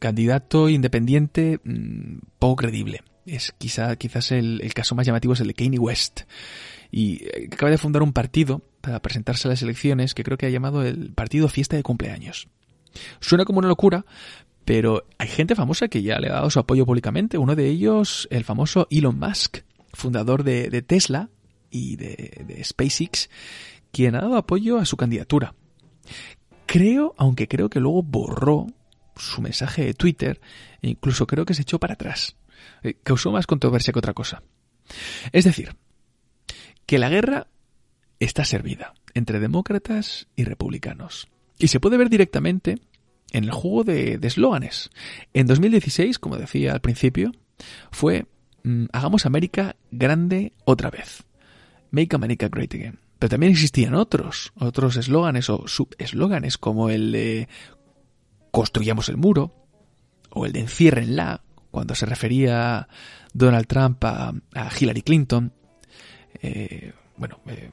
candidato 0.00 0.68
independiente 0.68 1.60
mm, 1.62 2.18
poco 2.38 2.56
creíble. 2.56 3.02
Es 3.24 3.54
quizá, 3.56 3.94
quizás 3.96 4.32
el, 4.32 4.60
caso 4.74 4.94
más 4.94 5.06
llamativo 5.06 5.32
es 5.32 5.40
el 5.40 5.46
de 5.46 5.54
Kanye 5.54 5.78
West. 5.78 6.22
Y 6.90 7.24
eh, 7.24 7.48
acaba 7.52 7.70
de 7.70 7.78
fundar 7.78 8.02
un 8.02 8.12
partido 8.12 8.62
para 8.80 9.00
presentarse 9.00 9.48
a 9.48 9.52
las 9.52 9.62
elecciones 9.62 10.12
que 10.12 10.24
creo 10.24 10.36
que 10.36 10.46
ha 10.46 10.50
llamado 10.50 10.82
el 10.82 11.12
Partido 11.14 11.48
Fiesta 11.48 11.76
de 11.76 11.82
Cumpleaños. 11.82 12.48
Suena 13.20 13.44
como 13.44 13.58
una 13.58 13.68
locura, 13.68 14.04
pero 14.64 15.06
hay 15.18 15.28
gente 15.28 15.54
famosa 15.54 15.88
que 15.88 16.02
ya 16.02 16.18
le 16.18 16.28
ha 16.28 16.34
dado 16.34 16.50
su 16.50 16.58
apoyo 16.58 16.86
públicamente. 16.86 17.38
Uno 17.38 17.54
de 17.54 17.68
ellos, 17.68 18.28
el 18.30 18.44
famoso 18.44 18.86
Elon 18.90 19.18
Musk, 19.18 19.58
fundador 19.92 20.42
de, 20.44 20.82
Tesla 20.82 21.30
y 21.70 21.96
de, 21.96 22.44
de 22.46 22.64
SpaceX, 22.64 23.28
quien 23.92 24.14
ha 24.14 24.20
dado 24.20 24.36
apoyo 24.36 24.78
a 24.78 24.84
su 24.84 24.96
candidatura. 24.96 25.54
Creo, 26.66 27.14
aunque 27.18 27.46
creo 27.46 27.68
que 27.68 27.80
luego 27.80 28.02
borró 28.02 28.66
su 29.16 29.42
mensaje 29.42 29.84
de 29.84 29.94
Twitter 29.94 30.40
e 30.82 30.88
incluso 30.88 31.26
creo 31.26 31.44
que 31.44 31.54
se 31.54 31.62
echó 31.62 31.78
para 31.78 31.94
atrás. 31.94 32.36
Eh, 32.82 32.94
causó 33.02 33.30
más 33.30 33.46
controversia 33.46 33.92
que 33.92 33.98
otra 33.98 34.14
cosa. 34.14 34.42
Es 35.32 35.44
decir, 35.44 35.76
que 36.86 36.98
la 36.98 37.08
guerra 37.08 37.48
está 38.20 38.44
servida 38.44 38.94
entre 39.14 39.40
demócratas 39.40 40.28
y 40.36 40.44
republicanos. 40.44 41.28
Y 41.64 41.68
se 41.68 41.80
puede 41.80 41.96
ver 41.96 42.10
directamente 42.10 42.76
en 43.32 43.44
el 43.44 43.50
juego 43.50 43.84
de 43.84 44.18
eslóganes. 44.20 44.90
En 45.32 45.46
2016, 45.46 46.18
como 46.18 46.36
decía 46.36 46.74
al 46.74 46.82
principio, 46.82 47.32
fue 47.90 48.26
mm, 48.64 48.84
Hagamos 48.92 49.24
América 49.24 49.74
grande 49.90 50.52
otra 50.66 50.90
vez. 50.90 51.24
Make 51.90 52.14
America 52.14 52.48
Great 52.48 52.74
Again. 52.74 52.98
Pero 53.18 53.30
también 53.30 53.52
existían 53.52 53.94
otros, 53.94 54.52
otros 54.56 54.96
eslóganes 54.96 55.48
o 55.48 55.66
subeslóganes 55.66 56.58
como 56.58 56.90
el 56.90 57.12
de 57.12 57.48
construyamos 58.50 59.08
el 59.08 59.16
muro, 59.16 59.54
o 60.28 60.44
el 60.44 60.52
de 60.52 60.60
enciérrenla, 60.60 61.44
cuando 61.70 61.94
se 61.94 62.04
refería 62.04 62.88
Donald 63.32 63.66
Trump 63.66 64.04
a, 64.04 64.34
Hillary 64.78 65.00
Clinton. 65.00 65.50
Eh, 66.42 66.92
bueno, 67.16 67.40
eh, 67.46 67.70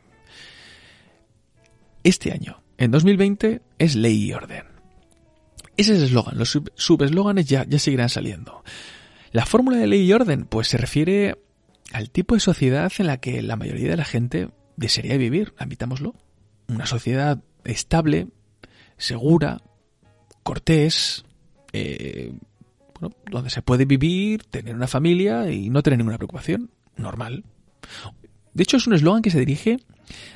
este 2.04 2.32
año, 2.32 2.62
en 2.82 2.90
2020, 2.90 3.62
es 3.78 3.96
ley 3.96 4.26
y 4.26 4.34
orden. 4.34 4.64
Ese 5.78 5.94
es 5.94 6.00
el 6.00 6.06
eslogan, 6.06 6.36
los 6.40 6.60
subeslóganes 6.74 7.46
ya, 7.46 7.64
ya 7.64 7.78
seguirán 7.78 8.10
saliendo. 8.10 8.64
La 9.32 9.46
fórmula 9.46 9.78
de 9.78 9.86
ley 9.86 10.02
y 10.02 10.14
orden, 10.14 10.46
pues 10.46 10.70
se 10.70 10.78
refiere 10.78 11.38
al 11.94 12.10
tipo 12.10 12.34
de 12.34 12.42
sociedad 12.42 12.92
en 12.98 13.06
la 13.06 13.18
que 13.18 13.44
la 13.44 13.56
mayoría 13.56 13.92
de 13.92 13.98
la 13.98 14.04
gente 14.04 14.50
desearía 14.78 15.16
vivir, 15.18 15.54
admitámoslo. 15.60 16.16
Una 16.70 16.88
sociedad 16.88 17.44
estable, 17.66 18.30
segura, 18.98 19.62
cortés, 20.42 21.24
eh, 21.74 22.34
donde 23.30 23.52
se 23.52 23.62
puede 23.62 23.86
vivir, 23.86 24.44
tener 24.46 24.74
una 24.74 24.88
familia 24.88 25.52
y 25.52 25.70
no 25.70 25.84
tener 25.84 26.00
ninguna 26.00 26.18
preocupación. 26.18 26.72
Normal. 26.98 27.44
De 28.56 28.64
hecho, 28.64 28.78
es 28.78 28.88
un 28.88 28.96
eslogan 28.96 29.22
que 29.22 29.30
se 29.30 29.40
dirige 29.40 29.78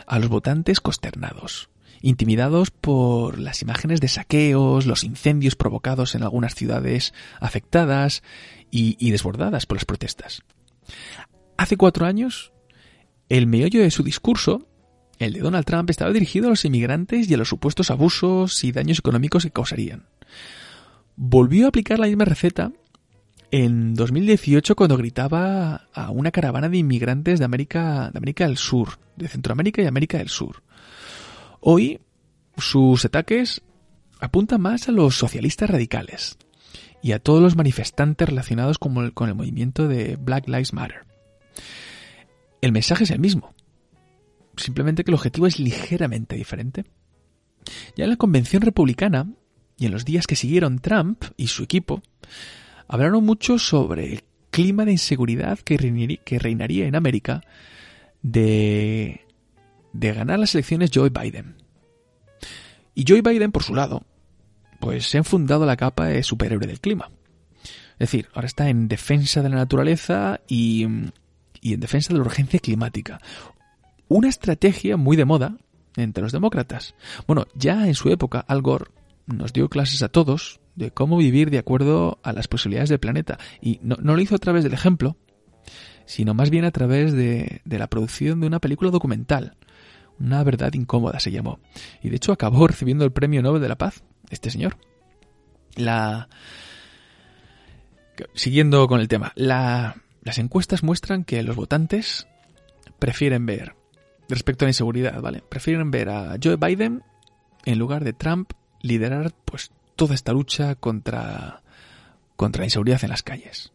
a 0.05 0.19
los 0.19 0.29
votantes 0.29 0.79
consternados, 0.79 1.69
intimidados 2.05 2.69
por 2.69 3.39
las 3.39 3.63
imágenes 3.63 3.99
de 3.99 4.07
saqueos, 4.07 4.85
los 4.85 5.03
incendios 5.03 5.55
provocados 5.55 6.13
en 6.13 6.21
algunas 6.21 6.53
ciudades 6.53 7.15
afectadas 7.39 8.21
y, 8.69 9.09
desbordadas 9.09 9.65
por 9.65 9.77
las 9.77 9.85
protestas. 9.85 10.43
Hace 11.57 11.77
cuatro 11.77 12.05
años, 12.05 12.53
el 13.27 13.47
meollo 13.47 13.81
de 13.81 13.89
su 13.89 14.03
discurso 14.03 14.67
el 15.17 15.33
de 15.33 15.39
Donald 15.39 15.65
Trump 15.65 15.89
estaba 15.89 16.11
dirigido 16.11 16.47
a 16.47 16.49
los 16.49 16.65
inmigrantes 16.65 17.27
y 17.27 17.33
a 17.33 17.37
los 17.37 17.47
supuestos 17.47 17.89
abusos 17.89 18.63
y 18.63 18.71
daños 18.71 18.99
económicos 18.99 19.43
que 19.43 19.51
causarían. 19.51 20.05
volvió 21.15 21.65
a 21.65 21.69
aplicar 21.69 21.97
la 21.97 22.07
misma 22.07 22.25
receta 22.25 22.71
en 23.49 23.95
2018 23.95 24.75
cuando 24.75 24.97
gritaba 24.97 25.87
a 25.93 26.11
una 26.11 26.31
caravana 26.31 26.69
de 26.69 26.77
inmigrantes 26.77 27.39
de 27.39 27.45
América, 27.45 28.11
de 28.11 28.17
América 28.17 28.45
del 28.45 28.57
Sur, 28.57 28.99
de 29.15 29.27
Centroamérica 29.27 29.81
y 29.81 29.85
América 29.85 30.17
del 30.17 30.29
Sur. 30.29 30.61
Hoy 31.59 31.99
sus 32.57 33.05
ataques 33.05 33.61
apuntan 34.19 34.61
más 34.61 34.87
a 34.87 34.91
los 34.91 35.15
socialistas 35.15 35.69
radicales 35.69 36.37
y 37.01 37.11
a 37.11 37.19
todos 37.19 37.41
los 37.41 37.55
manifestantes 37.55 38.27
relacionados 38.27 38.77
con 38.79 38.97
el, 38.97 39.13
con 39.13 39.29
el 39.29 39.35
movimiento 39.35 39.87
de 39.87 40.15
Black 40.15 40.47
Lives 40.47 40.73
Matter. 40.73 41.05
El 42.61 42.71
mensaje 42.71 43.03
es 43.03 43.11
el 43.11 43.19
mismo, 43.19 43.53
simplemente 44.57 45.03
que 45.03 45.11
el 45.11 45.15
objetivo 45.15 45.47
es 45.47 45.59
ligeramente 45.59 46.35
diferente. 46.35 46.85
Ya 47.95 48.05
en 48.05 48.09
la 48.09 48.17
convención 48.17 48.61
republicana 48.61 49.27
y 49.77 49.85
en 49.85 49.91
los 49.91 50.05
días 50.05 50.27
que 50.27 50.35
siguieron 50.35 50.79
Trump 50.79 51.23
y 51.37 51.47
su 51.47 51.63
equipo, 51.63 52.01
hablaron 52.87 53.25
mucho 53.25 53.59
sobre 53.59 54.13
el 54.13 54.23
clima 54.49 54.85
de 54.85 54.93
inseguridad 54.93 55.59
que 55.59 55.77
reinaría, 55.77 56.87
en 56.87 56.95
América 56.95 57.41
de, 58.21 59.24
de 59.99 60.13
ganar 60.13 60.39
las 60.39 60.53
elecciones 60.55 60.91
Joe 60.93 61.09
Biden. 61.09 61.55
Y 62.93 63.05
Joe 63.07 63.21
Biden, 63.21 63.51
por 63.51 63.63
su 63.63 63.73
lado, 63.73 64.03
pues 64.79 65.07
se 65.07 65.17
ha 65.17 65.23
fundado 65.23 65.65
la 65.65 65.77
capa 65.77 66.07
de 66.07 66.23
superhéroe 66.23 66.67
del 66.67 66.79
clima. 66.79 67.09
Es 67.93 68.11
decir, 68.11 68.27
ahora 68.33 68.47
está 68.47 68.69
en 68.69 68.87
defensa 68.87 69.41
de 69.41 69.49
la 69.49 69.55
naturaleza 69.55 70.41
y, 70.47 70.85
y 71.61 71.73
en 71.73 71.79
defensa 71.79 72.13
de 72.13 72.19
la 72.19 72.25
urgencia 72.25 72.59
climática. 72.59 73.19
Una 74.07 74.29
estrategia 74.29 74.97
muy 74.97 75.17
de 75.17 75.25
moda 75.25 75.57
entre 75.95 76.23
los 76.23 76.31
demócratas. 76.31 76.93
Bueno, 77.25 77.47
ya 77.55 77.87
en 77.87 77.95
su 77.95 78.09
época 78.09 78.39
Al 78.47 78.61
Gore 78.61 78.91
nos 79.27 79.53
dio 79.53 79.69
clases 79.69 80.03
a 80.03 80.09
todos 80.09 80.59
de 80.75 80.91
cómo 80.91 81.17
vivir 81.17 81.49
de 81.49 81.57
acuerdo 81.57 82.19
a 82.21 82.33
las 82.33 82.47
posibilidades 82.47 82.89
del 82.89 82.99
planeta. 82.99 83.39
Y 83.61 83.79
no, 83.81 83.95
lo 83.97 84.19
hizo 84.19 84.35
a 84.35 84.39
través 84.39 84.63
del 84.63 84.73
ejemplo, 84.73 85.15
sino 86.05 86.33
más 86.33 86.49
bien 86.49 86.65
a 86.65 86.71
través 86.71 87.13
de, 87.13 87.61
de 87.63 87.79
la 87.79 87.87
producción 87.87 88.41
de 88.41 88.47
una 88.47 88.59
película 88.59 88.91
documental. 88.91 89.55
Una 90.19 90.43
verdad 90.43 90.73
incómoda 90.73 91.19
se 91.19 91.31
llamó. 91.31 91.59
Y 92.01 92.09
de 92.09 92.15
hecho 92.15 92.31
acabó 92.31 92.67
recibiendo 92.67 93.05
el 93.05 93.11
Premio 93.11 93.41
Nobel 93.41 93.61
de 93.61 93.69
la 93.69 93.77
Paz, 93.77 94.03
este 94.29 94.49
señor. 94.49 94.77
La... 95.75 96.29
Siguiendo 98.33 98.87
con 98.87 99.01
el 99.01 99.07
tema, 99.07 99.33
la... 99.35 99.97
las 100.21 100.37
encuestas 100.37 100.83
muestran 100.83 101.23
que 101.25 101.43
los 101.43 101.55
votantes 101.55 102.27
prefieren 102.99 103.45
ver, 103.45 103.75
respecto 104.29 104.65
a 104.65 104.67
la 104.67 104.71
inseguridad, 104.71 105.21
¿vale? 105.21 105.43
Prefieren 105.47 105.91
ver 105.91 106.09
a 106.09 106.37
Joe 106.41 106.55
Biden 106.55 107.03
en 107.65 107.79
lugar 107.79 108.03
de 108.03 108.13
Trump 108.13 108.51
liderar 108.81 109.33
pues 109.45 109.71
toda 109.95 110.15
esta 110.15 110.31
lucha 110.31 110.75
contra, 110.75 111.61
contra 112.35 112.61
la 112.61 112.67
inseguridad 112.67 113.03
en 113.03 113.09
las 113.09 113.23
calles, 113.23 113.73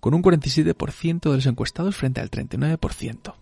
con 0.00 0.14
un 0.14 0.22
47% 0.22 1.30
de 1.30 1.36
los 1.36 1.46
encuestados 1.46 1.96
frente 1.96 2.20
al 2.20 2.30
39%. 2.30 3.34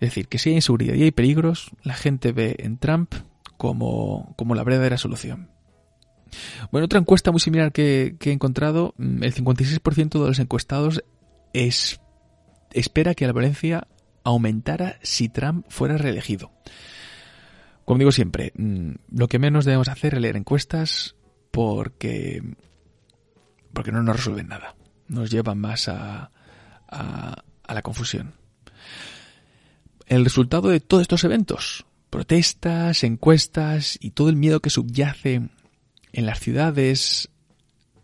Es 0.00 0.10
decir, 0.10 0.28
que 0.28 0.38
si 0.38 0.50
hay 0.50 0.56
inseguridad 0.56 0.94
y 0.94 1.04
hay 1.04 1.10
peligros, 1.10 1.70
la 1.82 1.94
gente 1.94 2.32
ve 2.32 2.56
en 2.58 2.78
Trump 2.78 3.14
como, 3.56 4.34
como 4.36 4.54
la 4.54 4.64
verdadera 4.64 4.98
solución. 4.98 5.50
Bueno, 6.70 6.86
otra 6.86 6.98
encuesta 6.98 7.30
muy 7.30 7.40
similar 7.40 7.72
que, 7.72 8.16
he 8.20 8.30
encontrado, 8.30 8.94
mm, 8.98 9.22
el 9.22 9.34
56% 9.34 10.20
de 10.20 10.28
los 10.28 10.38
encuestados 10.38 11.02
es, 11.52 12.00
espera 12.72 13.14
que 13.14 13.26
la 13.26 13.32
violencia 13.32 13.86
aumentara 14.24 14.98
si 15.02 15.28
Trump 15.28 15.64
fuera 15.68 15.96
reelegido. 15.96 16.52
Como 17.84 17.98
digo 17.98 18.12
siempre, 18.12 18.52
mm, 18.56 18.90
lo 19.12 19.28
que 19.28 19.38
menos 19.38 19.64
debemos 19.64 19.88
hacer 19.88 20.14
es 20.14 20.20
leer 20.20 20.36
encuestas 20.36 21.14
porque, 21.50 22.42
porque 23.72 23.92
no 23.92 24.02
nos 24.02 24.16
resuelven 24.16 24.48
nada. 24.48 24.74
Nos 25.08 25.30
llevan 25.30 25.58
más 25.58 25.88
a, 25.88 26.30
a 26.88 27.74
la 27.74 27.82
confusión. 27.82 28.34
El 30.06 30.24
resultado 30.24 30.68
de 30.68 30.80
todos 30.80 31.02
estos 31.02 31.24
eventos, 31.24 31.84
protestas, 32.10 33.02
encuestas 33.02 33.98
y 34.00 34.10
todo 34.10 34.28
el 34.28 34.36
miedo 34.36 34.60
que 34.60 34.70
subyace 34.70 35.48
en 36.12 36.26
las 36.26 36.38
ciudades 36.38 37.28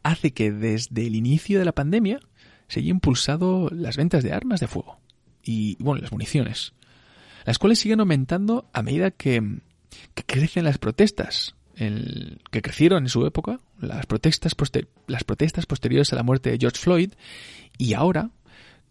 hace 0.02 0.32
que 0.32 0.50
desde 0.50 1.06
el 1.06 1.14
inicio 1.14 1.60
de 1.60 1.64
la 1.64 1.72
pandemia 1.72 2.20
se 2.66 2.80
haya 2.80 2.90
impulsado 2.90 3.68
las 3.70 3.96
ventas 3.96 4.24
de 4.24 4.32
armas 4.32 4.58
de 4.58 4.66
fuego 4.66 4.98
y, 5.44 5.76
bueno, 5.80 6.02
las 6.02 6.10
municiones, 6.10 6.72
las 7.44 7.58
cuales 7.58 7.78
siguen 7.78 8.00
aumentando 8.00 8.68
a 8.72 8.82
medida 8.82 9.12
que 9.12 9.60
crecen 10.26 10.64
las 10.64 10.78
protestas, 10.78 11.54
que 11.76 12.62
crecieron 12.62 13.04
en 13.04 13.08
su 13.08 13.24
época, 13.26 13.60
las 13.80 14.06
protestas, 14.06 14.54
las 15.06 15.24
protestas 15.24 15.66
posteriores 15.66 16.12
a 16.12 16.16
la 16.16 16.22
muerte 16.22 16.50
de 16.50 16.58
George 16.58 16.78
Floyd, 16.78 17.12
y 17.78 17.94
ahora, 17.94 18.30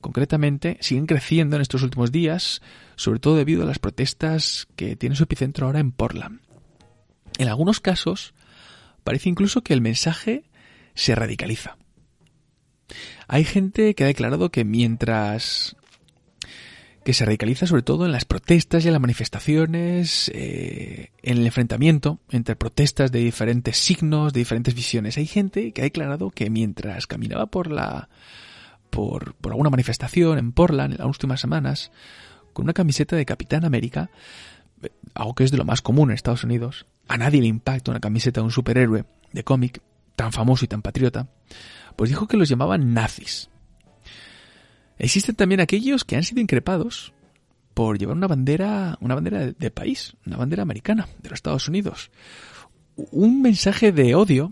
concretamente, 0.01 0.77
siguen 0.81 1.05
creciendo 1.05 1.55
en 1.55 1.61
estos 1.61 1.83
últimos 1.83 2.11
días, 2.11 2.61
sobre 2.95 3.19
todo 3.19 3.35
debido 3.35 3.63
a 3.63 3.65
las 3.65 3.79
protestas 3.79 4.67
que 4.75 4.95
tienen 4.95 5.15
su 5.15 5.23
epicentro 5.23 5.65
ahora 5.65 5.79
en 5.79 5.91
Portland. 5.91 6.41
En 7.37 7.47
algunos 7.47 7.79
casos, 7.79 8.33
parece 9.03 9.29
incluso 9.29 9.61
que 9.61 9.73
el 9.73 9.81
mensaje 9.81 10.43
se 10.93 11.15
radicaliza. 11.15 11.77
Hay 13.27 13.45
gente 13.45 13.95
que 13.95 14.03
ha 14.03 14.07
declarado 14.07 14.51
que 14.51 14.65
mientras 14.65 15.75
que 17.03 17.13
se 17.13 17.25
radicaliza 17.25 17.65
sobre 17.65 17.81
todo 17.81 18.05
en 18.05 18.11
las 18.11 18.25
protestas 18.25 18.83
y 18.83 18.87
en 18.87 18.93
las 18.93 19.01
manifestaciones, 19.01 20.29
eh, 20.35 21.09
en 21.23 21.39
el 21.39 21.45
enfrentamiento 21.45 22.19
entre 22.29 22.55
protestas 22.55 23.11
de 23.11 23.19
diferentes 23.19 23.77
signos, 23.77 24.33
de 24.33 24.41
diferentes 24.41 24.75
visiones. 24.75 25.17
Hay 25.17 25.25
gente 25.25 25.71
que 25.71 25.81
ha 25.81 25.85
declarado 25.85 26.29
que 26.29 26.49
mientras 26.49 27.07
caminaba 27.07 27.47
por 27.47 27.71
la 27.71 28.09
por, 28.91 29.33
por 29.35 29.53
alguna 29.53 29.71
manifestación 29.71 30.37
en 30.37 30.51
Portland 30.51 30.93
en 30.93 30.99
las 30.99 31.07
últimas 31.07 31.41
semanas, 31.41 31.91
con 32.53 32.65
una 32.65 32.73
camiseta 32.73 33.15
de 33.15 33.25
Capitán 33.25 33.65
América, 33.65 34.11
eh, 34.83 34.91
algo 35.15 35.33
que 35.33 35.43
es 35.43 35.51
de 35.51 35.57
lo 35.57 35.65
más 35.65 35.81
común 35.81 36.11
en 36.11 36.15
Estados 36.15 36.43
Unidos, 36.43 36.85
a 37.07 37.17
nadie 37.17 37.41
le 37.41 37.47
impacta 37.47 37.91
una 37.91 37.99
camiseta 37.99 38.41
de 38.41 38.45
un 38.45 38.51
superhéroe 38.51 39.05
de 39.33 39.43
cómic 39.43 39.81
tan 40.15 40.31
famoso 40.31 40.65
y 40.65 40.67
tan 40.67 40.81
patriota, 40.81 41.27
pues 41.95 42.09
dijo 42.09 42.27
que 42.27 42.37
los 42.37 42.49
llamaban 42.49 42.93
nazis. 42.93 43.49
Existen 44.97 45.35
también 45.35 45.61
aquellos 45.61 46.05
que 46.05 46.15
han 46.15 46.23
sido 46.23 46.41
increpados 46.41 47.13
por 47.73 47.97
llevar 47.97 48.15
una 48.15 48.27
bandera, 48.27 48.97
una 49.01 49.15
bandera 49.15 49.51
de, 49.51 49.71
país, 49.71 50.15
una 50.25 50.37
bandera 50.37 50.61
americana, 50.61 51.07
de 51.21 51.29
los 51.29 51.37
Estados 51.37 51.67
Unidos. 51.67 52.11
Un 52.95 53.41
mensaje 53.41 53.91
de 53.91 54.13
odio 54.13 54.49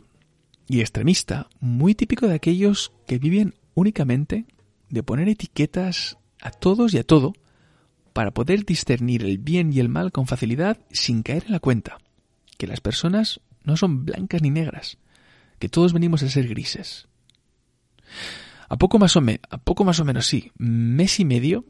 y 0.68 0.80
extremista 0.80 1.48
muy 1.60 1.94
típico 1.96 2.28
de 2.28 2.36
aquellos 2.36 2.92
que 3.06 3.20
viven 3.20 3.56
únicamente 3.80 4.46
de 4.90 5.04
poner 5.04 5.30
etiquetas 5.30 6.18
a 6.42 6.52
todos 6.52 6.94
y 6.94 6.98
a 6.98 7.04
todo 7.04 7.34
para 8.14 8.32
poder 8.32 8.66
discernir 8.66 9.24
el 9.24 9.38
bien 9.38 9.72
y 9.74 9.80
el 9.80 9.90
mal 9.90 10.12
con 10.12 10.28
facilidad 10.28 10.80
sin 10.92 11.24
caer 11.24 11.46
en 11.46 11.54
la 11.54 11.60
cuenta 11.60 12.00
que 12.58 12.68
las 12.68 12.82
personas 12.82 13.42
no 13.64 13.78
son 13.78 14.06
blancas 14.06 14.42
ni 14.42 14.50
negras, 14.50 14.98
que 15.60 15.70
todos 15.70 15.94
venimos 15.94 16.24
a 16.24 16.30
ser 16.30 16.48
grises. 16.48 17.08
A 18.68 18.78
poco 18.78 19.00
más 19.00 19.16
o, 19.16 19.22
a 19.50 19.58
poco 19.60 19.84
más 19.86 20.00
o 20.00 20.06
menos, 20.06 20.28
sí, 20.28 20.52
mes 20.58 21.20
y 21.20 21.26
medio 21.26 21.66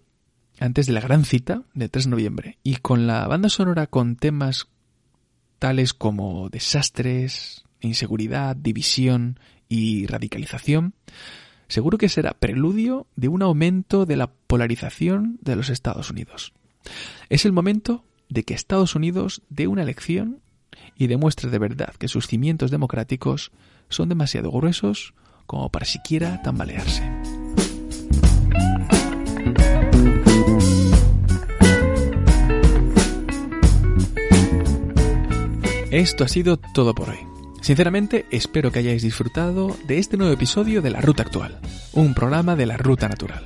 antes 0.59 0.87
de 0.87 0.93
la 0.93 1.01
gran 1.01 1.25
cita 1.25 1.63
del 1.73 1.89
3 1.89 2.05
de 2.05 2.11
noviembre 2.11 2.57
y 2.63 2.77
con 2.77 3.07
la 3.07 3.27
banda 3.27 3.49
sonora 3.49 3.87
con 3.87 4.15
temas 4.15 4.67
tales 5.59 5.93
como 5.93 6.49
desastres, 6.49 7.63
inseguridad, 7.81 8.55
división 8.55 9.39
y 9.67 10.07
radicalización, 10.07 10.95
seguro 11.69 11.97
que 11.97 12.09
será 12.09 12.33
preludio 12.33 13.07
de 13.15 13.29
un 13.29 13.41
aumento 13.41 14.05
de 14.05 14.17
la 14.17 14.27
polarización 14.27 15.39
de 15.41 15.55
los 15.55 15.69
Estados 15.69 16.09
Unidos. 16.09 16.51
Es 17.29 17.45
el 17.45 17.53
momento 17.53 18.03
de 18.27 18.43
que 18.43 18.53
Estados 18.53 18.95
Unidos 18.95 19.41
dé 19.49 19.67
una 19.67 19.83
elección 19.83 20.41
y 20.95 21.07
demuestre 21.07 21.49
de 21.49 21.59
verdad 21.59 21.93
que 21.97 22.07
sus 22.07 22.27
cimientos 22.27 22.71
democráticos 22.71 23.51
son 23.87 24.09
demasiado 24.09 24.51
gruesos 24.51 25.13
como 25.45 25.69
para 25.69 25.85
siquiera 25.85 26.41
tambalearse. 26.41 27.03
Esto 35.91 36.23
ha 36.23 36.27
sido 36.27 36.57
todo 36.57 36.93
por 36.93 37.09
hoy. 37.09 37.28
Sinceramente, 37.61 38.25
espero 38.31 38.71
que 38.71 38.79
hayáis 38.79 39.03
disfrutado 39.03 39.75
de 39.85 39.99
este 39.99 40.17
nuevo 40.17 40.33
episodio 40.33 40.81
de 40.81 40.89
La 40.89 41.01
Ruta 41.01 41.23
Actual, 41.23 41.59
un 41.93 42.13
programa 42.13 42.55
de 42.55 42.65
la 42.65 42.77
Ruta 42.77 43.09
Natural. 43.09 43.45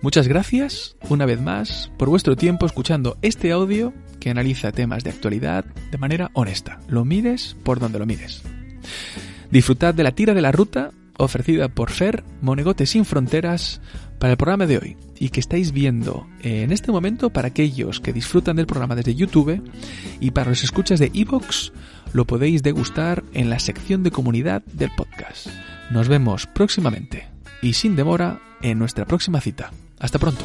Muchas 0.00 0.28
gracias, 0.28 0.96
una 1.08 1.26
vez 1.26 1.40
más, 1.40 1.90
por 1.98 2.08
vuestro 2.08 2.36
tiempo 2.36 2.66
escuchando 2.66 3.18
este 3.20 3.52
audio 3.52 3.92
que 4.20 4.30
analiza 4.30 4.72
temas 4.72 5.04
de 5.04 5.10
actualidad 5.10 5.64
de 5.90 5.98
manera 5.98 6.30
honesta. 6.34 6.80
Lo 6.88 7.04
mires 7.04 7.56
por 7.64 7.80
donde 7.80 7.98
lo 7.98 8.06
mires. 8.06 8.42
Disfrutad 9.50 9.94
de 9.94 10.04
la 10.04 10.12
tira 10.12 10.34
de 10.34 10.42
la 10.42 10.52
ruta 10.52 10.92
ofrecida 11.18 11.68
por 11.68 11.90
Fer, 11.90 12.22
Monegote 12.40 12.86
sin 12.86 13.04
Fronteras, 13.04 13.80
para 14.18 14.32
el 14.32 14.36
programa 14.36 14.66
de 14.66 14.78
hoy 14.78 14.96
y 15.18 15.30
que 15.30 15.40
estáis 15.40 15.72
viendo 15.72 16.26
en 16.42 16.72
este 16.72 16.92
momento 16.92 17.30
para 17.30 17.48
aquellos 17.48 18.00
que 18.00 18.12
disfrutan 18.12 18.56
del 18.56 18.66
programa 18.66 18.94
desde 18.94 19.14
YouTube 19.14 19.62
y 20.20 20.30
para 20.30 20.50
los 20.50 20.62
escuchas 20.64 20.98
de 21.00 21.10
Evox 21.14 21.72
lo 22.12 22.26
podéis 22.26 22.62
degustar 22.62 23.24
en 23.32 23.50
la 23.50 23.58
sección 23.58 24.02
de 24.02 24.10
comunidad 24.10 24.62
del 24.72 24.90
podcast. 24.96 25.48
Nos 25.90 26.08
vemos 26.08 26.46
próximamente 26.46 27.28
y 27.62 27.74
sin 27.74 27.96
demora 27.96 28.40
en 28.62 28.78
nuestra 28.78 29.04
próxima 29.04 29.40
cita. 29.40 29.72
Hasta 29.98 30.18
pronto. 30.18 30.44